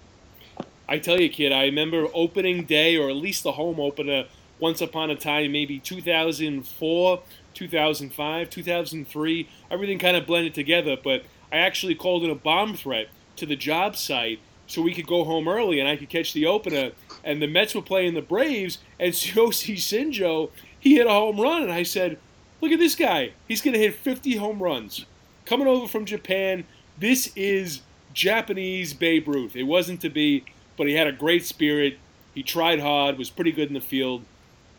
I 0.88 0.98
tell 0.98 1.18
you, 1.18 1.30
kid, 1.30 1.52
I 1.52 1.64
remember 1.64 2.08
opening 2.12 2.64
day, 2.64 2.96
or 2.96 3.08
at 3.08 3.16
least 3.16 3.44
the 3.44 3.52
home 3.52 3.80
opener, 3.80 4.26
once 4.58 4.82
upon 4.82 5.10
a 5.10 5.16
time, 5.16 5.52
maybe 5.52 5.78
2004, 5.78 7.22
2005, 7.54 8.50
2003. 8.50 9.48
Everything 9.70 9.98
kind 9.98 10.16
of 10.16 10.26
blended 10.26 10.54
together, 10.54 10.96
but 11.02 11.24
I 11.50 11.56
actually 11.58 11.94
called 11.94 12.24
in 12.24 12.30
a 12.30 12.34
bomb 12.34 12.76
threat 12.76 13.08
to 13.36 13.46
the 13.46 13.56
job 13.56 13.96
site 13.96 14.40
so 14.72 14.80
we 14.80 14.94
could 14.94 15.06
go 15.06 15.24
home 15.24 15.48
early 15.48 15.78
and 15.78 15.88
I 15.88 15.96
could 15.96 16.08
catch 16.08 16.32
the 16.32 16.46
opener. 16.46 16.92
And 17.22 17.42
the 17.42 17.46
Mets 17.46 17.74
were 17.74 17.82
playing 17.82 18.14
the 18.14 18.22
Braves, 18.22 18.78
and 18.98 19.12
Yoshi 19.34 19.76
Shinjo, 19.76 20.50
he 20.80 20.96
hit 20.96 21.06
a 21.06 21.10
home 21.10 21.38
run, 21.38 21.62
and 21.62 21.72
I 21.72 21.82
said, 21.82 22.18
Look 22.60 22.72
at 22.72 22.78
this 22.78 22.94
guy. 22.94 23.32
He's 23.48 23.60
going 23.60 23.74
to 23.74 23.80
hit 23.80 23.94
50 23.94 24.36
home 24.36 24.62
runs. 24.62 25.04
Coming 25.46 25.66
over 25.66 25.88
from 25.88 26.04
Japan, 26.04 26.64
this 26.96 27.32
is 27.34 27.80
Japanese 28.14 28.94
Babe 28.94 29.26
Ruth. 29.26 29.56
It 29.56 29.64
wasn't 29.64 30.00
to 30.02 30.08
be, 30.08 30.44
but 30.76 30.86
he 30.86 30.94
had 30.94 31.08
a 31.08 31.12
great 31.12 31.44
spirit. 31.44 31.98
He 32.34 32.44
tried 32.44 32.78
hard, 32.78 33.18
was 33.18 33.30
pretty 33.30 33.50
good 33.50 33.66
in 33.66 33.74
the 33.74 33.80
field. 33.80 34.22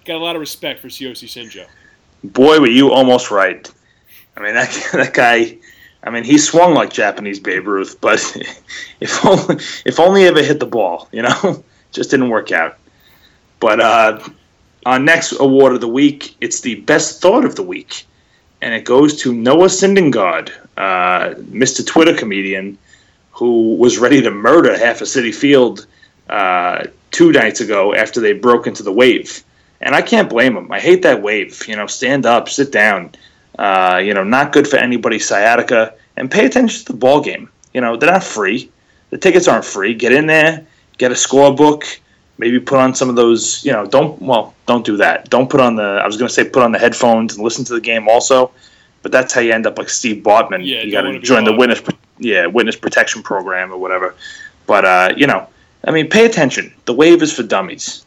Got 0.06 0.16
a 0.16 0.24
lot 0.24 0.38
of 0.38 0.40
respect 0.40 0.80
for 0.80 0.88
Tsuyoshi 0.88 1.28
Shinjo. 1.28 1.68
Boy, 2.24 2.62
were 2.62 2.70
you 2.70 2.92
almost 2.92 3.32
right. 3.32 3.70
I 4.38 4.42
mean, 4.42 4.54
that, 4.54 4.90
that 4.94 5.14
guy. 5.14 5.58
I 6.04 6.10
mean, 6.10 6.24
he 6.24 6.38
swung 6.38 6.74
like 6.74 6.92
Japanese 6.92 7.40
Babe 7.40 7.66
Ruth, 7.66 8.00
but 8.02 8.20
if 9.00 9.26
only 9.26 9.56
if 9.86 10.00
only 10.00 10.22
he 10.22 10.28
ever 10.28 10.44
hit 10.44 10.60
the 10.60 10.66
ball, 10.66 11.08
you 11.12 11.22
know, 11.22 11.64
just 11.92 12.12
didn't 12.12 12.30
work 12.30 12.52
out. 12.52 12.78
But 13.60 13.80
uh, 13.80 14.20
our 14.86 15.00
next 15.00 15.32
award 15.40 15.74
of 15.74 15.82
the 15.82 15.88
week, 15.88 16.36
it's 16.42 16.60
the 16.60 16.76
best 16.82 17.22
thought 17.22 17.46
of 17.46 17.56
the 17.56 17.64
week, 17.64 18.06
and 18.62 18.74
it 18.74 18.84
goes 18.84 19.16
to 19.22 19.34
Noah 19.34 19.68
Syndergaard, 19.68 20.52
uh, 20.76 21.36
Mr. 21.36 21.86
Twitter 21.86 22.14
comedian, 22.14 22.78
who 23.32 23.76
was 23.76 23.98
ready 23.98 24.22
to 24.22 24.32
murder 24.32 24.78
half 24.78 25.00
a 25.00 25.06
Citi 25.06 25.34
Field 25.34 25.88
uh, 26.30 26.84
two 27.12 27.32
nights 27.32 27.62
ago 27.62 27.94
after 27.94 28.20
they 28.20 28.34
broke 28.34 28.68
into 28.68 28.84
the 28.84 28.92
wave. 28.92 29.44
And 29.80 29.96
I 29.96 30.02
can't 30.02 30.30
blame 30.30 30.56
him. 30.56 30.72
I 30.72 30.80
hate 30.80 31.02
that 31.04 31.22
wave. 31.22 31.68
You 31.68 31.76
know, 31.76 31.88
stand 31.88 32.26
up, 32.26 32.50
sit 32.50 32.72
down. 32.72 33.12
Uh, 33.58 34.02
you 34.04 34.14
know, 34.14 34.24
not 34.24 34.52
good 34.52 34.68
for 34.68 34.78
anybody's 34.78 35.28
sciatica. 35.28 35.94
And 36.18 36.30
pay 36.30 36.46
attention 36.46 36.86
to 36.86 36.92
the 36.92 36.98
ball 36.98 37.22
game. 37.22 37.50
You 37.74 37.82
know, 37.82 37.98
they're 37.98 38.12
not 38.12 38.24
free. 38.24 38.70
The 39.10 39.18
tickets 39.18 39.48
aren't 39.48 39.66
free. 39.66 39.94
Get 39.94 40.12
in 40.12 40.28
there, 40.28 40.66
get 40.98 41.12
a 41.12 41.16
scorebook. 41.16 42.00
Maybe 42.38 42.60
put 42.60 42.80
on 42.80 42.96
some 42.96 43.10
of 43.10 43.16
those. 43.16 43.64
You 43.64 43.72
know, 43.72 43.86
don't 43.86 44.20
well, 44.22 44.56
don't 44.66 44.86
do 44.86 44.98
that. 44.98 45.30
Don't 45.30 45.50
put 45.50 45.60
on 45.60 45.76
the. 45.76 45.84
I 45.84 46.06
was 46.06 46.18
going 46.18 46.28
to 46.28 46.34
say 46.34 46.44
put 46.44 46.64
on 46.64 46.72
the 46.72 46.80
headphones 46.80 47.36
and 47.36 47.44
listen 47.44 47.64
to 47.66 47.74
the 47.74 47.82
game 47.82 48.08
also. 48.08 48.52
But 49.04 49.12
that's 49.12 49.34
how 49.34 49.42
you 49.42 49.52
end 49.52 49.68
up 49.68 49.78
like 49.78 49.90
Steve 49.90 50.24
Bartman. 50.24 50.66
Yeah, 50.66 50.82
you 50.82 50.92
got 50.92 51.02
to 51.02 51.20
join 51.20 51.44
the 51.44 51.54
witness, 51.54 51.82
yeah, 52.18 52.46
witness 52.48 52.76
protection 52.76 53.22
program 53.22 53.72
or 53.72 53.78
whatever. 53.78 54.16
But 54.66 54.86
uh, 54.86 55.14
you 55.16 55.28
know, 55.28 55.48
I 55.84 55.92
mean, 55.92 56.10
pay 56.10 56.26
attention. 56.26 56.74
The 56.86 56.94
wave 56.94 57.22
is 57.22 57.34
for 57.34 57.44
dummies. 57.44 58.06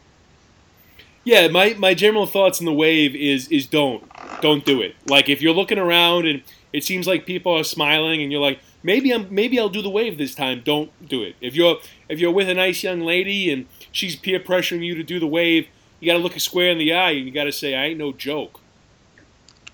Yeah, 1.23 1.49
my, 1.49 1.75
my 1.77 1.93
general 1.93 2.25
thoughts 2.25 2.59
on 2.59 2.65
the 2.65 2.73
wave 2.73 3.13
is 3.13 3.49
is 3.49 3.65
don't 3.65 4.01
don't 4.41 4.65
do 4.65 4.81
it. 4.81 4.95
Like 5.07 5.29
if 5.29 5.41
you're 5.41 5.53
looking 5.53 5.79
around 5.79 6.27
and 6.27 6.41
it 6.73 6.83
seems 6.83 7.07
like 7.07 7.25
people 7.25 7.53
are 7.57 7.63
smiling 7.63 8.21
and 8.21 8.31
you're 8.31 8.41
like 8.41 8.59
maybe 8.83 9.11
I'm 9.11 9.27
maybe 9.33 9.59
I'll 9.59 9.69
do 9.69 9.81
the 9.81 9.89
wave 9.89 10.17
this 10.17 10.35
time. 10.35 10.61
Don't 10.63 10.91
do 11.07 11.23
it. 11.23 11.35
If 11.41 11.55
you're 11.55 11.77
if 12.09 12.19
you're 12.19 12.31
with 12.31 12.49
a 12.49 12.53
nice 12.53 12.83
young 12.83 13.01
lady 13.01 13.51
and 13.51 13.67
she's 13.91 14.15
peer 14.15 14.39
pressuring 14.39 14.83
you 14.83 14.95
to 14.95 15.03
do 15.03 15.19
the 15.19 15.27
wave, 15.27 15.67
you 15.99 16.11
got 16.11 16.17
to 16.17 16.23
look 16.23 16.33
her 16.33 16.39
square 16.39 16.71
in 16.71 16.77
the 16.77 16.93
eye 16.93 17.11
and 17.11 17.25
you 17.25 17.31
got 17.31 17.45
to 17.45 17.51
say 17.51 17.75
I 17.75 17.85
ain't 17.85 17.99
no 17.99 18.11
joke. 18.11 18.59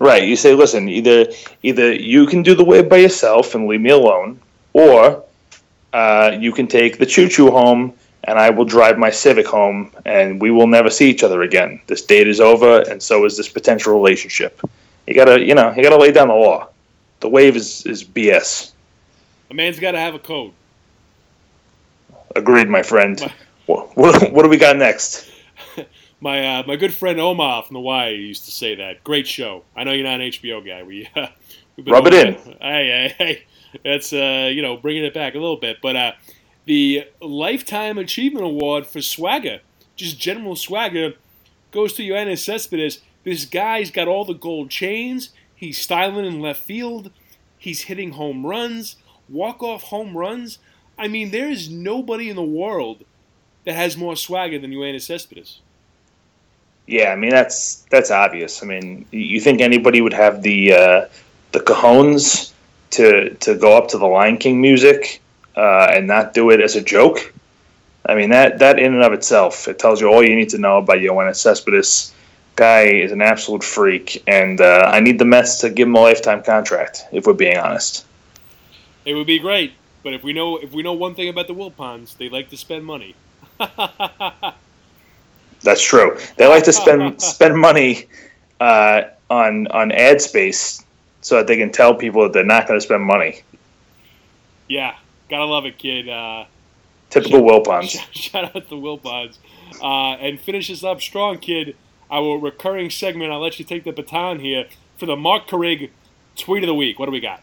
Right. 0.00 0.24
You 0.24 0.36
say, 0.36 0.54
listen, 0.54 0.88
either 0.88 1.26
either 1.62 1.94
you 1.94 2.26
can 2.26 2.42
do 2.42 2.54
the 2.54 2.64
wave 2.64 2.88
by 2.88 2.96
yourself 2.96 3.54
and 3.54 3.66
leave 3.66 3.80
me 3.80 3.90
alone, 3.90 4.40
or 4.72 5.24
uh, 5.92 6.36
you 6.38 6.52
can 6.52 6.66
take 6.66 6.98
the 6.98 7.06
choo 7.06 7.28
choo 7.28 7.50
home 7.50 7.94
and 8.24 8.38
I 8.38 8.50
will 8.50 8.64
drive 8.64 8.98
my 8.98 9.10
Civic 9.10 9.46
home 9.46 9.92
and 10.04 10.40
we 10.40 10.50
will 10.50 10.66
never 10.66 10.90
see 10.90 11.10
each 11.10 11.22
other 11.22 11.42
again. 11.42 11.80
This 11.86 12.02
date 12.02 12.28
is 12.28 12.40
over, 12.40 12.80
and 12.90 13.02
so 13.02 13.24
is 13.24 13.36
this 13.36 13.48
potential 13.48 13.94
relationship. 13.94 14.60
You 15.06 15.14
gotta, 15.14 15.40
you 15.40 15.54
know, 15.54 15.72
you 15.76 15.82
gotta 15.82 15.98
lay 15.98 16.12
down 16.12 16.28
the 16.28 16.34
law. 16.34 16.68
The 17.20 17.28
wave 17.28 17.56
is 17.56 17.86
is 17.86 18.04
BS. 18.04 18.72
A 19.50 19.54
man's 19.54 19.78
got 19.78 19.92
to 19.92 19.98
have 19.98 20.14
a 20.14 20.18
code. 20.18 20.52
Agreed, 22.36 22.68
my 22.68 22.82
friend. 22.82 23.32
What, 23.66 23.96
what, 23.96 24.30
what 24.30 24.42
do 24.42 24.50
we 24.50 24.58
got 24.58 24.76
next? 24.76 25.26
My 26.20 26.58
uh, 26.58 26.62
my 26.66 26.76
good 26.76 26.92
friend 26.92 27.20
Omar 27.20 27.64
from 27.64 27.74
the 27.74 27.80
Y 27.80 28.08
used 28.08 28.44
to 28.44 28.50
say 28.50 28.74
that. 28.76 29.04
Great 29.04 29.26
show. 29.26 29.62
I 29.76 29.84
know 29.84 29.92
you're 29.92 30.04
not 30.04 30.20
an 30.20 30.30
HBO 30.30 30.66
guy. 30.66 30.82
We 30.82 31.08
uh, 31.16 31.26
Rub 31.86 32.06
it 32.06 32.14
in. 32.14 32.34
Hey, 32.34 32.54
hey, 32.60 33.14
hey. 33.18 33.42
That's 33.84 34.12
uh, 34.12 34.50
you 34.52 34.62
know 34.62 34.76
bringing 34.76 35.04
it 35.04 35.12
back 35.12 35.34
a 35.34 35.38
little 35.38 35.56
bit, 35.56 35.78
but 35.82 35.96
uh, 35.96 36.12
the 36.66 37.06
lifetime 37.20 37.98
achievement 37.98 38.44
award 38.44 38.86
for 38.86 39.00
swagger, 39.00 39.60
just 39.96 40.18
general 40.18 40.56
swagger, 40.56 41.14
goes 41.70 41.92
to 41.94 42.02
Yoenis 42.02 42.44
Cespedes. 42.44 43.00
This 43.24 43.44
guy's 43.44 43.90
got 43.90 44.08
all 44.08 44.24
the 44.24 44.34
gold 44.34 44.70
chains. 44.70 45.30
He's 45.54 45.78
styling 45.78 46.24
in 46.24 46.40
left 46.40 46.62
field. 46.62 47.10
He's 47.58 47.82
hitting 47.82 48.12
home 48.12 48.44
runs, 48.44 48.96
walk 49.28 49.62
off 49.62 49.84
home 49.84 50.16
runs. 50.16 50.58
I 50.98 51.08
mean, 51.08 51.30
there 51.30 51.48
is 51.48 51.70
nobody 51.70 52.28
in 52.28 52.36
the 52.36 52.42
world 52.42 53.04
that 53.64 53.74
has 53.74 53.96
more 53.96 54.16
swagger 54.16 54.58
than 54.58 54.70
Yoenis 54.70 55.02
Cespedes. 55.02 55.60
Yeah, 56.86 57.12
I 57.12 57.16
mean 57.16 57.30
that's 57.30 57.76
that's 57.90 58.10
obvious. 58.10 58.62
I 58.62 58.66
mean, 58.66 59.06
you 59.10 59.40
think 59.40 59.62
anybody 59.62 60.02
would 60.02 60.12
have 60.12 60.42
the 60.42 60.74
uh, 60.74 61.06
the 61.52 61.60
cajones 61.60 62.52
to 62.90 63.30
to 63.34 63.54
go 63.54 63.76
up 63.76 63.88
to 63.88 63.98
the 63.98 64.06
Lion 64.06 64.36
King 64.36 64.60
music 64.60 65.22
uh, 65.56 65.88
and 65.92 66.06
not 66.06 66.34
do 66.34 66.50
it 66.50 66.60
as 66.60 66.76
a 66.76 66.82
joke? 66.82 67.32
I 68.06 68.14
mean 68.14 68.30
that 68.30 68.58
that 68.58 68.78
in 68.78 68.94
and 68.94 69.02
of 69.02 69.12
itself 69.12 69.66
it 69.66 69.78
tells 69.78 70.00
you 70.00 70.08
all 70.08 70.22
you 70.22 70.36
need 70.36 70.50
to 70.50 70.58
know 70.58 70.78
about 70.78 70.98
Yoenis 70.98 71.36
Cespedes. 71.36 72.12
Guy 72.56 72.82
is 72.82 73.10
an 73.10 73.20
absolute 73.20 73.64
freak, 73.64 74.22
and 74.28 74.60
uh, 74.60 74.88
I 74.92 75.00
need 75.00 75.18
the 75.18 75.24
Mets 75.24 75.58
to 75.58 75.70
give 75.70 75.88
him 75.88 75.96
a 75.96 76.00
lifetime 76.00 76.42
contract. 76.42 77.04
If 77.10 77.26
we're 77.26 77.32
being 77.32 77.58
honest. 77.58 78.06
It 79.04 79.14
would 79.14 79.26
be 79.26 79.40
great, 79.40 79.72
but 80.04 80.14
if 80.14 80.22
we 80.22 80.32
know 80.32 80.58
if 80.58 80.72
we 80.72 80.82
know 80.82 80.92
one 80.92 81.14
thing 81.14 81.28
about 81.28 81.48
the 81.48 81.54
Wilpons, 81.54 82.16
they 82.16 82.28
like 82.28 82.50
to 82.50 82.56
spend 82.56 82.84
money. 82.84 83.16
That's 85.62 85.82
true. 85.82 86.18
They 86.36 86.46
like 86.46 86.64
to 86.64 86.72
spend 86.72 87.20
spend 87.34 87.58
money 87.58 88.06
uh, 88.60 89.02
on 89.30 89.66
on 89.68 89.90
ad 89.92 90.20
space 90.20 90.84
so 91.22 91.36
that 91.36 91.46
they 91.46 91.56
can 91.56 91.72
tell 91.72 91.94
people 91.94 92.22
that 92.22 92.32
they're 92.32 92.44
not 92.44 92.68
going 92.68 92.78
to 92.78 92.84
spend 92.84 93.02
money. 93.02 93.42
yeah, 94.68 94.94
gotta 95.28 95.44
love 95.44 95.66
it, 95.66 95.78
kid. 95.78 96.08
Uh, 96.08 96.44
Typical 97.10 97.42
Wilpons. 97.42 97.90
shout, 97.90 98.08
shout 98.14 98.56
out 98.56 98.68
to 98.68 98.74
Wilpons. 98.74 99.38
Uh, 99.80 100.14
and 100.14 100.40
finish 100.40 100.68
this 100.68 100.82
up 100.84 101.00
strong, 101.00 101.38
kid. 101.38 101.76
Our 102.10 102.38
recurring 102.38 102.90
segment. 102.90 103.32
I'll 103.32 103.40
let 103.40 103.58
you 103.58 103.64
take 103.64 103.84
the 103.84 103.92
baton 103.92 104.38
here 104.38 104.66
for 104.98 105.06
the 105.06 105.16
Marc 105.16 105.48
Carig 105.48 105.90
tweet 106.36 106.62
of 106.62 106.68
the 106.68 106.74
week. 106.74 106.98
What 106.98 107.06
do 107.06 107.12
we 107.12 107.20
got? 107.20 107.42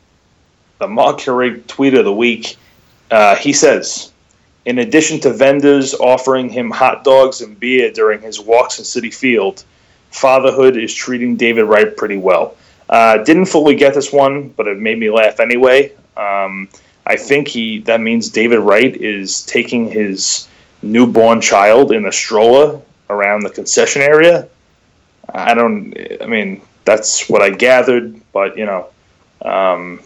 The 0.80 0.88
Marc 0.88 1.20
Carig 1.20 1.68
tweet 1.68 1.94
of 1.94 2.06
the 2.06 2.14
week. 2.14 2.58
Uh, 3.10 3.36
he 3.36 3.54
says, 3.54 4.12
in 4.66 4.80
addition 4.80 5.20
to 5.22 5.34
vendors 5.34 5.94
offering 5.94 6.50
him 6.50 6.70
hot 6.72 7.04
dogs 7.04 7.42
and 7.42 7.60
beer 7.60 7.92
during 7.92 8.22
his 8.22 8.40
walks 8.40 8.80
in 8.80 8.86
Citi 8.86 9.14
Field, 9.14 9.64
fatherhood 10.12 10.78
is 10.78 10.94
treating 10.94 11.36
David 11.36 11.64
Wright 11.64 11.96
pretty 11.96 12.18
well. 12.18 12.56
Uh, 12.90 13.18
didn't 13.24 13.46
fully 13.46 13.76
get 13.76 13.94
this 13.94 14.12
one, 14.12 14.50
but 14.50 14.68
it 14.68 14.78
made 14.78 15.00
me 15.00 15.10
laugh 15.10 15.40
anyway. 15.40 15.92
Um, 16.18 16.70
I 17.12 17.18
think 17.18 17.50
he 17.50 17.80
that 17.80 18.00
means 18.00 18.30
David 18.30 18.60
Wright 18.60 18.96
is 18.96 19.46
taking 19.46 19.92
his 19.92 20.48
newborn 20.82 21.42
child 21.42 21.92
in 21.92 22.06
a 22.06 22.12
stroller 22.12 22.80
around 23.10 23.42
the 23.42 23.50
concession 23.50 24.02
area. 24.02 24.48
I 25.34 25.54
don't. 25.54 25.94
I 26.22 26.26
mean, 26.26 26.62
that's 26.86 27.30
what 27.30 27.42
I 27.42 27.50
gathered, 27.50 28.22
but 28.32 28.58
you 28.58 28.66
know, 28.66 28.88
um, 29.42 30.00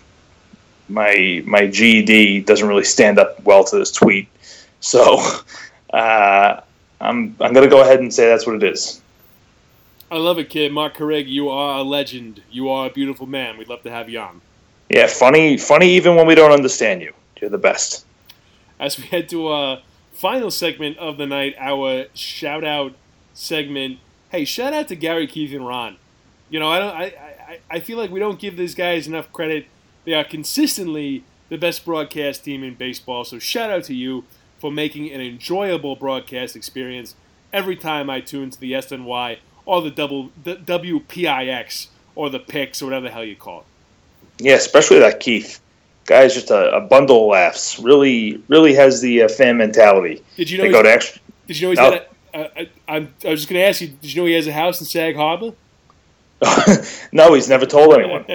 my 0.90 1.44
my 1.46 1.68
GED 1.68 2.42
doesn't 2.42 2.68
really 2.68 2.84
stand 2.84 3.20
up 3.20 3.40
well 3.44 3.64
to 3.66 3.78
this 3.78 3.92
tweet, 3.92 4.28
so 4.80 5.20
uh, 5.94 6.60
I'm 7.00 7.36
I'm 7.40 7.54
gonna 7.54 7.70
go 7.70 7.84
ahead 7.84 8.00
and 8.00 8.12
say 8.12 8.28
that's 8.30 8.48
what 8.48 8.56
it 8.56 8.64
is. 8.64 9.00
I 10.10 10.18
love 10.18 10.40
it, 10.40 10.50
kid. 10.50 10.72
Marc 10.72 10.98
Carig, 10.98 11.28
you 11.28 11.50
are 11.50 11.78
a 11.78 11.84
legend. 11.84 12.42
You 12.50 12.70
are 12.70 12.88
a 12.88 12.90
beautiful 12.90 13.28
man. 13.28 13.60
We'd 13.60 13.70
love 13.70 13.84
to 13.84 13.92
have 13.92 14.10
you 14.10 14.20
on. 14.20 14.42
Yeah, 14.90 15.08
funny, 15.08 15.58
funny. 15.58 15.90
Even 15.92 16.16
when 16.16 16.28
we 16.28 16.36
don't 16.36 16.52
understand 16.52 17.02
you, 17.02 17.14
you're 17.40 17.50
the 17.50 17.58
best. 17.58 18.06
As 18.80 18.98
we 18.98 19.06
head 19.06 19.30
to 19.30 19.52
a 19.52 19.82
final 20.14 20.52
segment 20.52 20.98
of 20.98 21.18
the 21.18 21.26
night, 21.26 21.56
our 21.60 22.06
shout 22.14 22.64
out 22.64 22.94
segment. 23.34 24.00
Hey, 24.30 24.46
shout 24.46 24.74
out 24.74 24.88
to 24.90 24.96
Gary, 24.96 25.28
Keith, 25.28 25.54
and 25.54 25.66
Ron. 25.66 25.98
You 26.50 26.60
know, 26.60 26.70
I 26.70 26.80
don't. 26.80 26.96
I, 26.96 27.04
I, 27.04 27.60
I 27.70 27.80
feel 27.80 27.98
like 27.98 28.12
we 28.12 28.20
don't 28.20 28.40
give 28.40 28.58
these 28.58 28.76
guys 28.76 29.08
enough 29.08 29.32
credit. 29.34 29.66
They 30.04 30.14
are 30.14 30.24
consistently 30.24 31.24
the 31.50 31.58
best 31.58 31.86
broadcast 31.86 32.44
team 32.44 32.64
in 32.64 32.76
baseball. 32.76 33.24
So 33.24 33.40
shout 33.40 33.70
out 33.70 33.84
to 33.86 33.96
you 33.96 34.24
for 34.60 34.72
making 34.72 35.12
an 35.12 35.22
enjoyable 35.22 35.96
broadcast 35.96 36.56
experience 36.56 37.16
every 37.52 37.76
time 37.76 38.10
I 38.10 38.20
tune 38.20 38.50
to 38.52 38.60
the 38.60 38.74
SNY 38.74 39.38
or 39.66 39.82
the 39.82 39.92
double 39.92 40.32
the 40.44 40.56
WPIX 40.56 41.88
or 42.14 42.30
the 42.30 42.40
PIX 42.40 42.82
or 42.82 42.86
whatever 42.86 43.06
the 43.06 43.12
hell 43.12 43.24
you 43.24 43.36
call 43.36 43.62
it. 43.62 43.66
Yeah, 44.40 44.56
especially 44.56 45.00
that 45.00 45.20
Keith 45.20 45.60
guy 46.06 46.24
is 46.24 46.34
just 46.34 46.52
a, 46.52 46.76
a 46.76 46.82
bundle 46.82 47.24
of 47.24 47.30
laughs. 47.32 47.80
Really, 47.80 48.42
really 48.48 48.74
has 48.76 49.02
the 49.02 49.24
uh, 49.24 49.28
fan 49.30 49.58
mentality. 49.58 50.22
Did 50.38 50.50
you 50.50 50.58
know? 50.58 50.64
They 50.64 50.70
he's- 50.70 50.80
go 50.80 50.84
to 50.84 50.92
extra. 50.92 51.22
Did 51.48 51.60
you 51.60 51.68
know 51.68 51.70
he's 51.72 51.80
No. 51.80 51.90
got 51.92 52.08
a? 52.34 52.60
I, 52.60 52.70
I'm- 52.96 53.14
I 53.26 53.30
was 53.30 53.40
just 53.42 53.50
going 53.50 53.62
to 53.62 53.68
ask 53.68 53.82
you. 53.82 53.88
Did 53.88 54.14
you 54.14 54.22
know 54.22 54.28
he 54.28 54.34
has 54.34 54.48
a 54.48 54.52
house 54.54 54.80
in 54.82 54.86
Sag 54.88 55.16
Harbor? 55.16 55.54
no, 57.12 57.34
he's 57.34 57.48
never 57.50 57.66
told 57.66 57.94
anyone. 57.94 58.26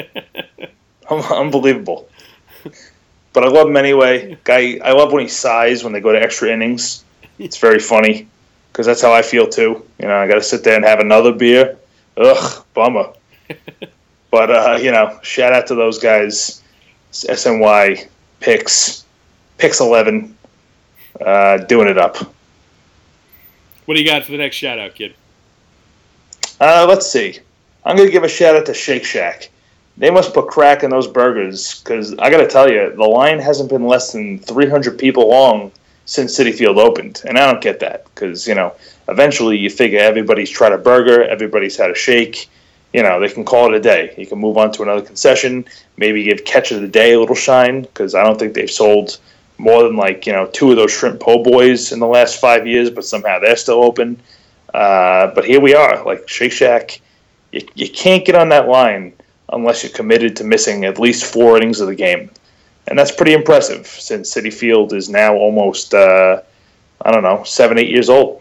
Unbelievable. 1.11 2.09
But 3.33 3.45
I 3.45 3.49
love 3.49 3.69
him 3.69 3.77
anyway. 3.77 4.39
Guy, 4.45 4.79
I 4.83 4.93
love 4.93 5.13
when 5.13 5.23
he 5.23 5.29
sighs 5.29 5.85
when 5.85 5.93
they 5.93 6.01
go 6.01 6.13
to 6.13 6.21
extra 6.21 6.49
innings. 6.51 7.05
It's 7.39 7.59
very 7.59 7.79
funny 7.79 8.27
because 8.73 8.87
that's 8.87 9.03
how 9.03 9.13
I 9.13 9.23
feel 9.23 9.49
too. 9.49 9.85
You 9.99 10.09
know, 10.09 10.17
I 10.17 10.27
got 10.27 10.35
to 10.37 10.43
sit 10.43 10.65
there 10.65 10.77
and 10.77 10.85
have 10.85 11.01
another 11.01 11.33
beer. 11.33 11.77
Ugh, 12.17 12.65
bummer. 12.75 13.13
but 14.31 14.51
uh, 14.51 14.79
you 14.81 14.91
know, 14.91 15.19
shout 15.23 15.53
out 15.53 15.67
to 15.69 15.75
those 15.75 15.99
guys. 15.99 16.63
SNY 17.13 18.09
PIX, 18.41 19.05
PIX 19.59 19.81
eleven, 19.81 20.37
uh, 21.25 21.59
doing 21.59 21.89
it 21.89 21.99
up. 21.99 22.17
What 23.87 23.95
do 23.97 24.01
you 24.01 24.07
got 24.07 24.25
for 24.25 24.33
the 24.33 24.39
next 24.39 24.57
shout 24.57 24.79
out, 24.79 24.95
kid? 24.95 25.15
Uh, 26.61 26.87
let's 26.89 27.11
see. 27.11 27.39
I'm 27.85 27.97
going 27.97 28.09
to 28.09 28.13
give 28.13 28.23
a 28.23 28.29
shout 28.29 28.55
out 28.55 28.67
to 28.67 28.75
Shake 28.75 29.05
Shack. 29.05 29.51
They 29.97 30.11
must 30.11 30.33
put 30.33 30.49
crack 30.49 30.83
in 30.83 30.91
those 30.91 31.09
burgers 31.09 31.81
because 31.81 32.15
I 32.19 32.31
got 32.31 32.39
to 32.39 32.47
tell 32.47 32.71
you, 32.71 32.95
the 32.95 33.05
line 33.05 33.39
hasn't 33.39 33.69
been 33.69 33.87
less 33.87 34.13
than 34.13 34.39
300 34.39 34.99
people 34.99 35.29
long 35.29 35.73
since 36.05 36.39
Citi 36.39 36.55
Field 36.55 36.79
opened, 36.79 37.23
and 37.27 37.39
I 37.39 37.51
don't 37.51 37.63
get 37.63 37.81
that 37.81 38.05
because 38.07 38.47
you 38.47 38.55
know 38.55 38.75
eventually 39.09 39.57
you 39.57 39.71
figure 39.71 40.01
everybody's 40.01 40.51
tried 40.51 40.73
a 40.73 40.79
burger, 40.79 41.25
everybody's 41.25 41.77
had 41.77 41.91
a 41.91 41.95
shake. 41.95 42.49
You 42.93 43.03
know 43.03 43.21
they 43.21 43.29
can 43.29 43.45
call 43.45 43.73
it 43.73 43.77
a 43.77 43.81
day. 43.81 44.15
You 44.19 44.27
can 44.27 44.39
move 44.39 44.57
on 44.57 44.73
to 44.73 44.83
another 44.83 45.03
concession, 45.03 45.65
maybe 45.97 46.25
give 46.25 46.45
Catch 46.45 46.73
of 46.73 46.81
the 46.81 46.89
Day 46.89 47.13
a 47.13 47.21
little 47.21 47.37
shine 47.37 47.83
because 47.83 48.15
I 48.15 48.25
don't 48.25 48.39
think 48.39 48.55
they've 48.55 48.71
sold 48.71 49.19
more 49.59 49.83
than 49.83 49.97
like 49.97 50.27
you 50.27 50.33
know 50.33 50.47
two 50.47 50.71
of 50.71 50.77
those 50.77 50.93
shrimp 50.93 51.21
po' 51.21 51.43
boys 51.43 51.93
in 51.93 52.01
the 52.01 52.07
last 52.07 52.41
five 52.41 52.67
years, 52.67 52.91
but 52.91 53.05
somehow 53.05 53.39
they're 53.39 53.57
still 53.57 53.85
open. 53.85 54.21
Uh, 54.75 55.29
but 55.35 55.45
here 55.45 55.61
we 55.61 55.75
are, 55.75 56.03
like 56.05 56.29
Shake 56.29 56.53
Shack. 56.53 57.01
You, 57.53 57.67
you 57.75 57.89
can't 57.91 58.25
get 58.25 58.35
on 58.35 58.49
that 58.51 58.69
line 58.69 59.13
unless 59.53 59.83
you're 59.83 59.93
committed 59.93 60.37
to 60.37 60.45
missing 60.45 60.85
at 60.85 60.99
least 60.99 61.25
four 61.25 61.57
innings 61.57 61.81
of 61.81 61.89
the 61.89 61.95
game, 61.95 62.31
and 62.87 62.99
that's 62.99 63.13
pretty 63.13 63.35
impressive 63.35 63.87
since 63.87 64.35
Citi 64.35 64.53
Field 64.53 64.93
is 64.93 65.09
now 65.09 65.35
almost 65.35 65.95
uh, 65.95 66.41
I 67.03 67.11
don't 67.13 67.23
know 67.23 67.45
seven 67.45 67.79
eight 67.79 67.91
years 67.91 68.09
old. 68.09 68.40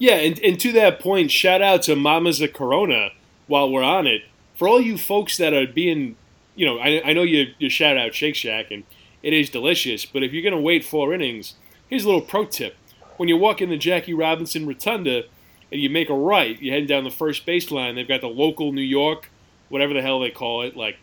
Yeah, 0.00 0.14
and, 0.14 0.38
and 0.40 0.58
to 0.60 0.72
that 0.72 0.98
point, 0.98 1.30
shout 1.30 1.60
out 1.60 1.82
to 1.82 1.94
Mamas 1.94 2.40
of 2.40 2.54
Corona 2.54 3.10
while 3.46 3.70
we're 3.70 3.82
on 3.82 4.06
it. 4.06 4.22
For 4.54 4.66
all 4.66 4.80
you 4.80 4.96
folks 4.96 5.36
that 5.36 5.52
are 5.52 5.66
being, 5.66 6.16
you 6.56 6.64
know, 6.64 6.78
I, 6.78 7.02
I 7.04 7.12
know 7.12 7.22
you, 7.22 7.52
you 7.58 7.68
shout 7.68 7.98
out 7.98 8.14
Shake 8.14 8.34
Shack, 8.34 8.70
and 8.70 8.84
it 9.22 9.34
is 9.34 9.50
delicious, 9.50 10.06
but 10.06 10.22
if 10.22 10.32
you're 10.32 10.42
going 10.42 10.54
to 10.54 10.60
wait 10.60 10.86
four 10.86 11.12
innings, 11.12 11.54
here's 11.88 12.04
a 12.04 12.06
little 12.06 12.22
pro 12.22 12.46
tip. 12.46 12.76
When 13.18 13.28
you 13.28 13.36
walk 13.36 13.60
in 13.60 13.68
the 13.68 13.76
Jackie 13.76 14.14
Robinson 14.14 14.66
Rotunda 14.66 15.24
and 15.70 15.82
you 15.82 15.90
make 15.90 16.08
a 16.08 16.14
right, 16.14 16.60
you're 16.62 16.72
heading 16.72 16.88
down 16.88 17.04
the 17.04 17.10
first 17.10 17.46
baseline, 17.46 17.94
they've 17.94 18.08
got 18.08 18.22
the 18.22 18.28
local 18.28 18.72
New 18.72 18.80
York, 18.80 19.28
whatever 19.68 19.92
the 19.92 20.00
hell 20.00 20.18
they 20.18 20.30
call 20.30 20.62
it, 20.62 20.78
like 20.78 20.96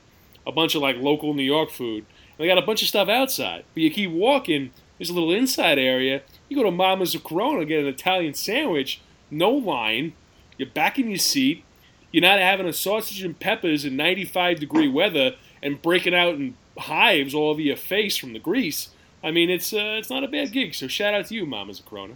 a 0.47 0.51
bunch 0.51 0.73
of 0.73 0.81
like 0.81 0.95
local 0.97 1.35
New 1.35 1.43
York 1.43 1.69
food. 1.69 2.03
And 2.07 2.39
they 2.39 2.47
got 2.47 2.57
a 2.57 2.65
bunch 2.65 2.81
of 2.81 2.87
stuff 2.87 3.09
outside. 3.09 3.63
But 3.75 3.83
you 3.83 3.91
keep 3.91 4.09
walking, 4.09 4.71
there's 4.97 5.11
a 5.11 5.13
little 5.13 5.31
inside 5.31 5.77
area. 5.77 6.23
You 6.49 6.57
go 6.57 6.63
to 6.63 6.71
Mama's 6.71 7.15
of 7.15 7.23
Corona, 7.23 7.65
get 7.65 7.81
an 7.81 7.87
Italian 7.87 8.33
sandwich, 8.33 9.01
no 9.29 9.51
line. 9.51 10.13
You're 10.57 10.69
back 10.69 10.97
in 10.97 11.09
your 11.09 11.19
seat. 11.19 11.63
You're 12.11 12.21
not 12.21 12.39
having 12.39 12.67
a 12.67 12.73
sausage 12.73 13.21
and 13.23 13.37
peppers 13.37 13.85
in 13.85 13.95
95 13.95 14.59
degree 14.59 14.87
weather 14.87 15.35
and 15.61 15.81
breaking 15.81 16.15
out 16.15 16.35
in 16.35 16.55
hives 16.77 17.33
all 17.33 17.49
over 17.49 17.61
your 17.61 17.75
face 17.75 18.17
from 18.17 18.33
the 18.33 18.39
grease. 18.39 18.89
I 19.23 19.31
mean, 19.31 19.49
it's 19.49 19.73
uh, 19.73 19.97
it's 19.99 20.09
not 20.09 20.23
a 20.23 20.27
bad 20.27 20.51
gig. 20.51 20.73
So 20.73 20.87
shout 20.87 21.13
out 21.13 21.25
to 21.27 21.35
you, 21.35 21.45
Mama's 21.45 21.79
of 21.79 21.85
Corona. 21.85 22.13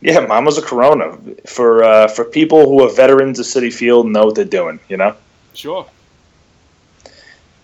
Yeah, 0.00 0.20
Mama's 0.20 0.58
a 0.58 0.62
Corona 0.62 1.18
for 1.46 1.82
uh, 1.82 2.08
for 2.08 2.24
people 2.24 2.66
who 2.66 2.82
are 2.82 2.92
veterans 2.92 3.38
of 3.38 3.46
Citi 3.46 3.72
Field 3.72 4.06
know 4.06 4.26
what 4.26 4.34
they're 4.34 4.44
doing. 4.44 4.78
You 4.88 4.98
know. 4.98 5.16
Sure. 5.54 5.86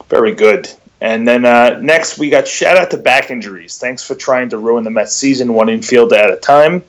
Very 0.08 0.34
good. 0.34 0.70
And 1.02 1.26
then 1.26 1.44
uh, 1.44 1.80
next, 1.82 2.16
we 2.16 2.30
got 2.30 2.46
shout 2.46 2.76
out 2.76 2.92
to 2.92 2.96
back 2.96 3.32
injuries. 3.32 3.76
Thanks 3.76 4.04
for 4.04 4.14
trying 4.14 4.48
to 4.50 4.58
ruin 4.58 4.84
the 4.84 4.90
Mets 4.90 5.16
season 5.16 5.52
one 5.52 5.68
infield 5.68 6.12
at 6.12 6.30
a 6.30 6.36
time. 6.36 6.84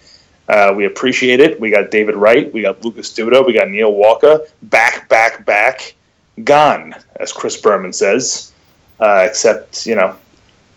Uh, 0.47 0.71
we 0.77 0.85
appreciate 0.85 1.39
it. 1.39 1.59
We 1.59 1.71
got 1.71 1.89
David 1.89 2.15
Wright. 2.15 2.53
We 2.53 2.61
got 2.61 2.85
Lucas 2.85 3.11
Duda. 3.11 3.43
We 3.43 3.53
got 3.53 3.71
Neil 3.71 3.91
Walker. 3.91 4.41
Back, 4.61 5.09
back, 5.09 5.47
back. 5.47 5.95
Gone, 6.43 6.93
as 7.15 7.31
Chris 7.31 7.59
Berman 7.59 7.91
says. 7.91 8.53
Uh, 8.99 9.25
except, 9.27 9.87
you 9.87 9.95
know, 9.95 10.15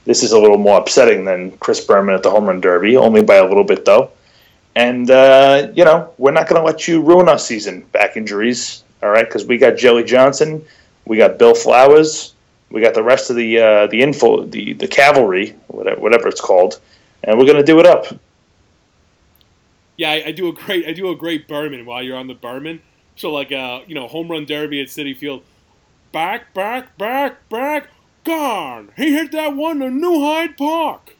this 0.06 0.22
is 0.22 0.32
a 0.32 0.38
little 0.38 0.56
more 0.56 0.80
upsetting 0.80 1.26
than 1.26 1.50
Chris 1.58 1.84
Berman 1.84 2.14
at 2.14 2.22
the 2.22 2.30
Home 2.30 2.46
Run 2.46 2.62
Derby, 2.62 2.96
only 2.96 3.22
by 3.22 3.36
a 3.36 3.46
little 3.46 3.64
bit, 3.64 3.84
though. 3.84 4.12
And, 4.76 5.10
uh, 5.10 5.72
you 5.74 5.84
know, 5.84 6.14
we're 6.16 6.32
not 6.32 6.48
going 6.48 6.58
to 6.58 6.64
let 6.64 6.88
you 6.88 7.02
ruin 7.02 7.28
our 7.28 7.38
season, 7.38 7.82
back 7.92 8.16
injuries, 8.16 8.82
all 9.02 9.10
right? 9.10 9.26
Because 9.26 9.44
we 9.44 9.58
got 9.58 9.76
Jelly 9.76 10.04
Johnson. 10.04 10.64
We 11.04 11.18
got 11.18 11.38
Bill 11.38 11.54
Flowers. 11.54 12.32
We 12.70 12.80
got 12.80 12.94
the 12.94 13.02
rest 13.02 13.30
of 13.30 13.36
the 13.36 13.58
uh, 13.58 13.86
the 13.86 14.02
info, 14.02 14.44
the 14.44 14.72
the 14.72 14.88
cavalry, 14.88 15.54
whatever, 15.68 16.00
whatever 16.00 16.28
it's 16.28 16.40
called, 16.40 16.80
and 17.22 17.38
we're 17.38 17.46
gonna 17.46 17.62
do 17.62 17.78
it 17.78 17.86
up. 17.86 18.06
Yeah, 19.96 20.10
I, 20.10 20.24
I 20.26 20.32
do 20.32 20.48
a 20.48 20.52
great 20.52 20.86
I 20.86 20.92
do 20.92 21.10
a 21.10 21.16
great 21.16 21.48
Berman 21.48 21.86
while 21.86 22.02
you're 22.02 22.16
on 22.16 22.26
the 22.26 22.34
Berman. 22.34 22.82
So 23.14 23.32
like 23.32 23.52
uh, 23.52 23.80
you 23.86 23.94
know, 23.94 24.08
home 24.08 24.28
run 24.30 24.44
derby 24.46 24.80
at 24.80 24.88
Citi 24.88 25.16
Field. 25.16 25.42
Back, 26.12 26.54
back, 26.54 26.96
back, 26.98 27.48
back, 27.48 27.88
gone. 28.24 28.90
He 28.96 29.12
hit 29.12 29.32
that 29.32 29.54
one 29.54 29.80
to 29.80 29.90
New 29.90 30.20
Hyde 30.20 30.56
Park. 30.56 31.14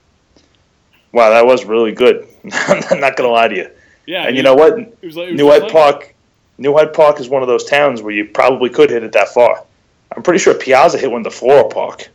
Wow, 1.13 1.31
that 1.31 1.47
was 1.47 1.65
really 1.65 1.93
good. 1.93 2.27
I'm 2.53 3.01
not 3.01 3.17
gonna 3.17 3.31
lie 3.31 3.49
to 3.49 3.57
you. 3.57 3.71
Yeah, 4.07 4.27
And 4.27 4.37
you 4.37 4.43
know 4.43 4.55
what? 4.55 4.79
It 4.79 4.97
was 5.03 5.17
like, 5.17 5.33
New 5.33 5.49
Hyde 5.49 5.63
like- 5.63 5.73
Park. 5.73 6.15
New 6.59 6.75
Hyde 6.75 6.95
Park 6.95 7.21
is 7.21 7.29
one 7.29 7.43
of 7.43 7.49
those 7.49 7.65
towns 7.65 8.01
where 8.01 8.15
you 8.15 8.25
probably 8.25 8.71
could 8.71 8.89
hit 8.89 9.03
it 9.03 9.13
that 9.13 9.29
far. 9.29 9.63
I'm 10.17 10.23
pretty 10.23 10.39
sure 10.39 10.55
Piazza 10.55 10.99
hit 10.99 11.11
one 11.11 11.25
to 11.25 11.31
Floral 11.31 11.69
Park, 11.69 12.09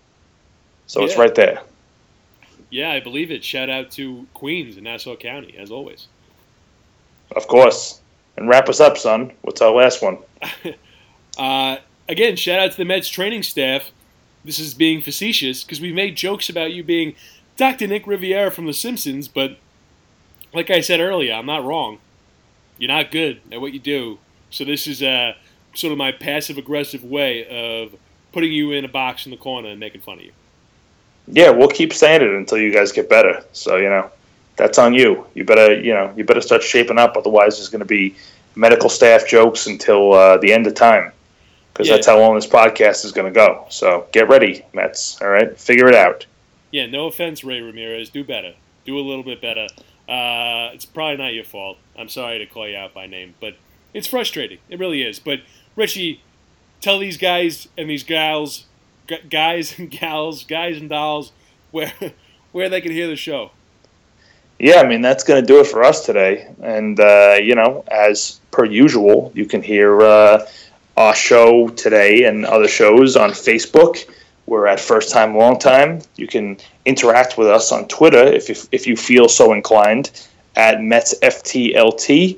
so 0.87 1.03
it's 1.03 1.17
right 1.17 1.33
there. 1.35 1.61
Yeah, 2.71 2.91
I 2.91 2.99
believe 2.99 3.31
it. 3.31 3.43
Shout 3.43 3.69
out 3.69 3.91
to 3.91 4.27
Queens 4.33 4.75
and 4.75 4.85
Nassau 4.85 5.15
County, 5.15 5.55
as 5.57 5.71
always. 5.71 6.07
Of 7.35 7.47
course. 7.47 8.01
And 8.37 8.47
wrap 8.49 8.69
us 8.69 8.79
up, 8.79 8.97
son. 8.97 9.31
What's 9.41 9.61
our 9.61 9.71
last 9.71 10.01
one? 10.01 10.17
Uh, 11.37 11.77
again, 12.09 12.35
shout 12.35 12.59
out 12.59 12.71
to 12.71 12.77
the 12.77 12.83
Mets 12.83 13.07
training 13.07 13.41
staff. 13.41 13.91
This 14.43 14.59
is 14.59 14.73
being 14.73 15.01
facetious 15.01 15.63
because 15.63 15.79
we've 15.79 15.95
made 15.95 16.17
jokes 16.17 16.49
about 16.49 16.73
you 16.73 16.83
being 16.83 17.15
Dr. 17.55 17.87
Nick 17.87 18.05
Riviera 18.05 18.51
from 18.51 18.65
The 18.65 18.73
Simpsons, 18.73 19.29
but 19.29 19.57
like 20.53 20.69
I 20.69 20.81
said 20.81 20.99
earlier, 20.99 21.33
I'm 21.33 21.45
not 21.45 21.63
wrong. 21.63 21.99
You're 22.77 22.89
not 22.89 23.11
good 23.11 23.39
at 23.51 23.61
what 23.61 23.71
you 23.71 23.79
do. 23.79 24.19
So 24.49 24.65
this 24.65 24.87
is 24.87 25.01
uh, 25.01 25.33
sort 25.73 25.91
of 25.91 25.97
my 25.97 26.11
passive 26.11 26.57
aggressive 26.57 27.03
way 27.03 27.45
of 27.83 27.93
putting 28.31 28.51
you 28.51 28.71
in 28.71 28.85
a 28.85 28.89
box 28.89 29.25
in 29.25 29.31
the 29.31 29.37
corner 29.37 29.69
and 29.69 29.79
making 29.79 30.01
fun 30.01 30.17
of 30.19 30.23
you. 30.25 30.31
Yeah, 31.27 31.49
we'll 31.51 31.67
keep 31.69 31.93
saying 31.93 32.21
it 32.21 32.29
until 32.29 32.57
you 32.57 32.73
guys 32.73 32.91
get 32.91 33.09
better. 33.09 33.43
So 33.53 33.77
you 33.77 33.89
know, 33.89 34.09
that's 34.57 34.77
on 34.77 34.93
you. 34.93 35.25
You 35.33 35.43
better, 35.43 35.79
you 35.79 35.93
know, 35.93 36.13
you 36.15 36.23
better 36.23 36.41
start 36.41 36.63
shaping 36.63 36.97
up. 36.97 37.15
Otherwise, 37.17 37.57
there's 37.57 37.69
going 37.69 37.79
to 37.79 37.85
be 37.85 38.15
medical 38.55 38.89
staff 38.89 39.27
jokes 39.27 39.67
until 39.67 40.13
uh, 40.13 40.37
the 40.37 40.51
end 40.51 40.67
of 40.67 40.75
time 40.75 41.11
because 41.73 41.87
Yeah. 41.87 41.95
that's 41.95 42.07
how 42.07 42.19
long 42.19 42.35
this 42.35 42.47
podcast 42.47 43.05
is 43.05 43.11
going 43.13 43.31
to 43.31 43.35
go. 43.37 43.65
So 43.69 44.07
get 44.11 44.27
ready, 44.27 44.65
Mets. 44.73 45.21
All 45.21 45.29
right, 45.29 45.57
figure 45.57 45.87
it 45.87 45.95
out. 45.95 46.25
Yeah, 46.71 46.85
no 46.87 47.07
offense, 47.07 47.43
Ray 47.43 47.61
Ramirez. 47.61 48.09
Do 48.09 48.23
better. 48.23 48.53
Do 48.85 48.97
a 48.97 49.01
little 49.01 49.23
bit 49.23 49.41
better. 49.41 49.67
Uh, 50.09 50.71
it's 50.73 50.85
probably 50.85 51.17
not 51.17 51.33
your 51.33 51.43
fault. 51.43 51.77
I'm 51.97 52.09
sorry 52.09 52.39
to 52.39 52.45
call 52.45 52.67
you 52.67 52.75
out 52.75 52.93
by 52.93 53.07
name, 53.07 53.35
but 53.39 53.55
it's 53.93 54.07
frustrating. 54.07 54.57
It 54.69 54.79
really 54.79 55.03
is. 55.03 55.19
But 55.19 55.39
Richie, 55.75 56.21
tell 56.81 56.99
these 56.99 57.17
guys 57.17 57.67
and 57.77 57.89
these 57.89 58.03
gals, 58.03 58.65
guys 59.29 59.77
and 59.79 59.89
gals, 59.89 60.43
guys 60.43 60.77
and 60.77 60.89
dolls, 60.89 61.31
where 61.71 61.93
where 62.51 62.69
they 62.69 62.81
can 62.81 62.91
hear 62.91 63.07
the 63.07 63.15
show. 63.15 63.51
Yeah, 64.59 64.81
I 64.81 64.87
mean 64.87 65.01
that's 65.01 65.23
going 65.23 65.41
to 65.41 65.47
do 65.47 65.59
it 65.59 65.67
for 65.67 65.83
us 65.83 66.05
today. 66.05 66.53
And 66.61 66.99
uh, 66.99 67.37
you 67.41 67.55
know, 67.55 67.83
as 67.89 68.39
per 68.51 68.65
usual, 68.65 69.31
you 69.33 69.45
can 69.45 69.61
hear 69.61 70.01
uh, 70.01 70.45
our 70.97 71.15
show 71.15 71.69
today 71.69 72.25
and 72.25 72.45
other 72.45 72.67
shows 72.67 73.15
on 73.15 73.31
Facebook. 73.31 74.07
We're 74.45 74.67
at 74.67 74.79
First 74.79 75.11
Time 75.11 75.37
Long 75.37 75.57
Time. 75.57 76.01
You 76.15 76.27
can 76.27 76.57
interact 76.85 77.37
with 77.37 77.47
us 77.47 77.71
on 77.71 77.87
Twitter 77.87 78.23
if 78.23 78.49
you, 78.49 78.55
if 78.71 78.85
you 78.85 78.97
feel 78.97 79.29
so 79.29 79.53
inclined 79.53 80.11
at 80.55 80.77
MetsFTLT. 80.77 82.37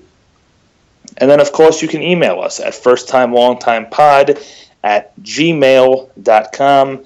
And 1.17 1.29
then, 1.29 1.39
of 1.39 1.51
course, 1.51 1.81
you 1.81 1.87
can 1.87 2.01
email 2.01 2.41
us 2.41 2.59
at 2.59 2.73
firsttimelongtimepod 2.73 4.43
at 4.83 5.15
gmail.com. 5.21 7.05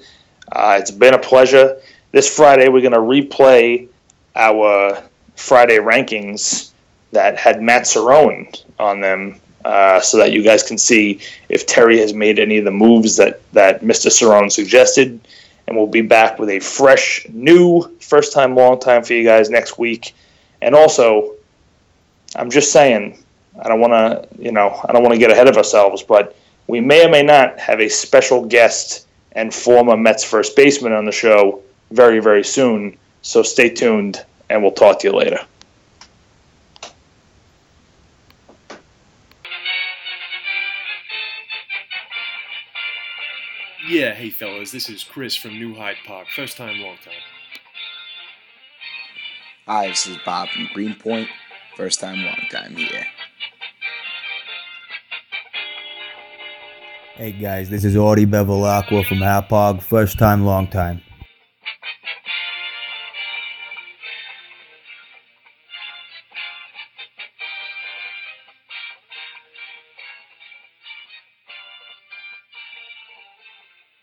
Uh, 0.50 0.76
it's 0.80 0.90
been 0.90 1.14
a 1.14 1.18
pleasure. 1.18 1.80
This 2.12 2.34
Friday, 2.34 2.68
we're 2.68 2.80
going 2.80 2.92
to 2.92 2.98
replay 2.98 3.88
our 4.34 5.02
Friday 5.36 5.76
rankings 5.76 6.70
that 7.12 7.36
had 7.36 7.62
Matt 7.62 7.82
Cerrone 7.82 8.62
on 8.78 9.00
them 9.00 9.40
uh, 9.64 10.00
so 10.00 10.16
that 10.18 10.32
you 10.32 10.42
guys 10.42 10.62
can 10.62 10.78
see 10.78 11.20
if 11.48 11.66
Terry 11.66 11.98
has 11.98 12.14
made 12.14 12.38
any 12.38 12.58
of 12.58 12.64
the 12.64 12.70
moves 12.70 13.16
that, 13.16 13.40
that 13.52 13.82
Mr. 13.82 14.08
Cerrone 14.08 14.50
suggested. 14.50 15.20
And 15.66 15.76
we'll 15.76 15.86
be 15.86 16.00
back 16.00 16.38
with 16.38 16.48
a 16.48 16.60
fresh, 16.60 17.26
new, 17.28 17.82
first 18.00 18.32
time, 18.32 18.54
long 18.54 18.80
time 18.80 19.04
for 19.04 19.12
you 19.12 19.24
guys 19.24 19.50
next 19.50 19.78
week. 19.78 20.14
And 20.62 20.74
also, 20.74 21.34
I'm 22.34 22.50
just 22.50 22.72
saying, 22.72 23.22
I 23.60 23.68
don't 23.68 23.80
want 23.80 23.92
to, 23.92 24.42
you 24.42 24.52
know, 24.52 24.80
I 24.88 24.92
don't 24.92 25.02
want 25.02 25.14
to 25.14 25.18
get 25.18 25.30
ahead 25.30 25.48
of 25.48 25.56
ourselves, 25.56 26.02
but 26.02 26.36
we 26.68 26.80
may 26.80 27.04
or 27.04 27.10
may 27.10 27.22
not 27.22 27.58
have 27.58 27.80
a 27.80 27.88
special 27.88 28.44
guest 28.44 29.06
and 29.32 29.52
former 29.52 29.96
Mets 29.96 30.24
first 30.24 30.54
baseman 30.54 30.92
on 30.92 31.04
the 31.04 31.12
show 31.12 31.62
very, 31.90 32.20
very 32.20 32.44
soon. 32.44 32.96
So 33.22 33.42
stay 33.42 33.68
tuned, 33.68 34.24
and 34.48 34.62
we'll 34.62 34.72
talk 34.72 35.00
to 35.00 35.08
you 35.08 35.12
later. 35.12 35.40
Yeah, 43.88 44.12
hey 44.12 44.28
fellas, 44.28 44.70
this 44.70 44.90
is 44.90 45.02
Chris 45.02 45.34
from 45.34 45.52
New 45.52 45.74
Hyde 45.74 45.96
Park. 46.06 46.28
First 46.36 46.58
time, 46.58 46.78
long 46.80 46.98
time. 47.02 47.14
Hi, 49.66 49.88
this 49.88 50.06
is 50.06 50.18
Bob 50.26 50.50
from 50.50 50.68
Greenpoint. 50.74 51.28
First 51.74 52.00
time, 52.00 52.22
long 52.22 52.46
time 52.50 52.76
here. 52.76 53.06
Hey 57.18 57.32
guys, 57.32 57.68
this 57.68 57.84
is 57.84 57.96
Audie 57.96 58.26
Bevilacqua 58.26 59.04
from 59.04 59.18
Hauppauge. 59.18 59.82
First 59.82 60.20
time, 60.20 60.44
long 60.44 60.68
time. 60.68 61.02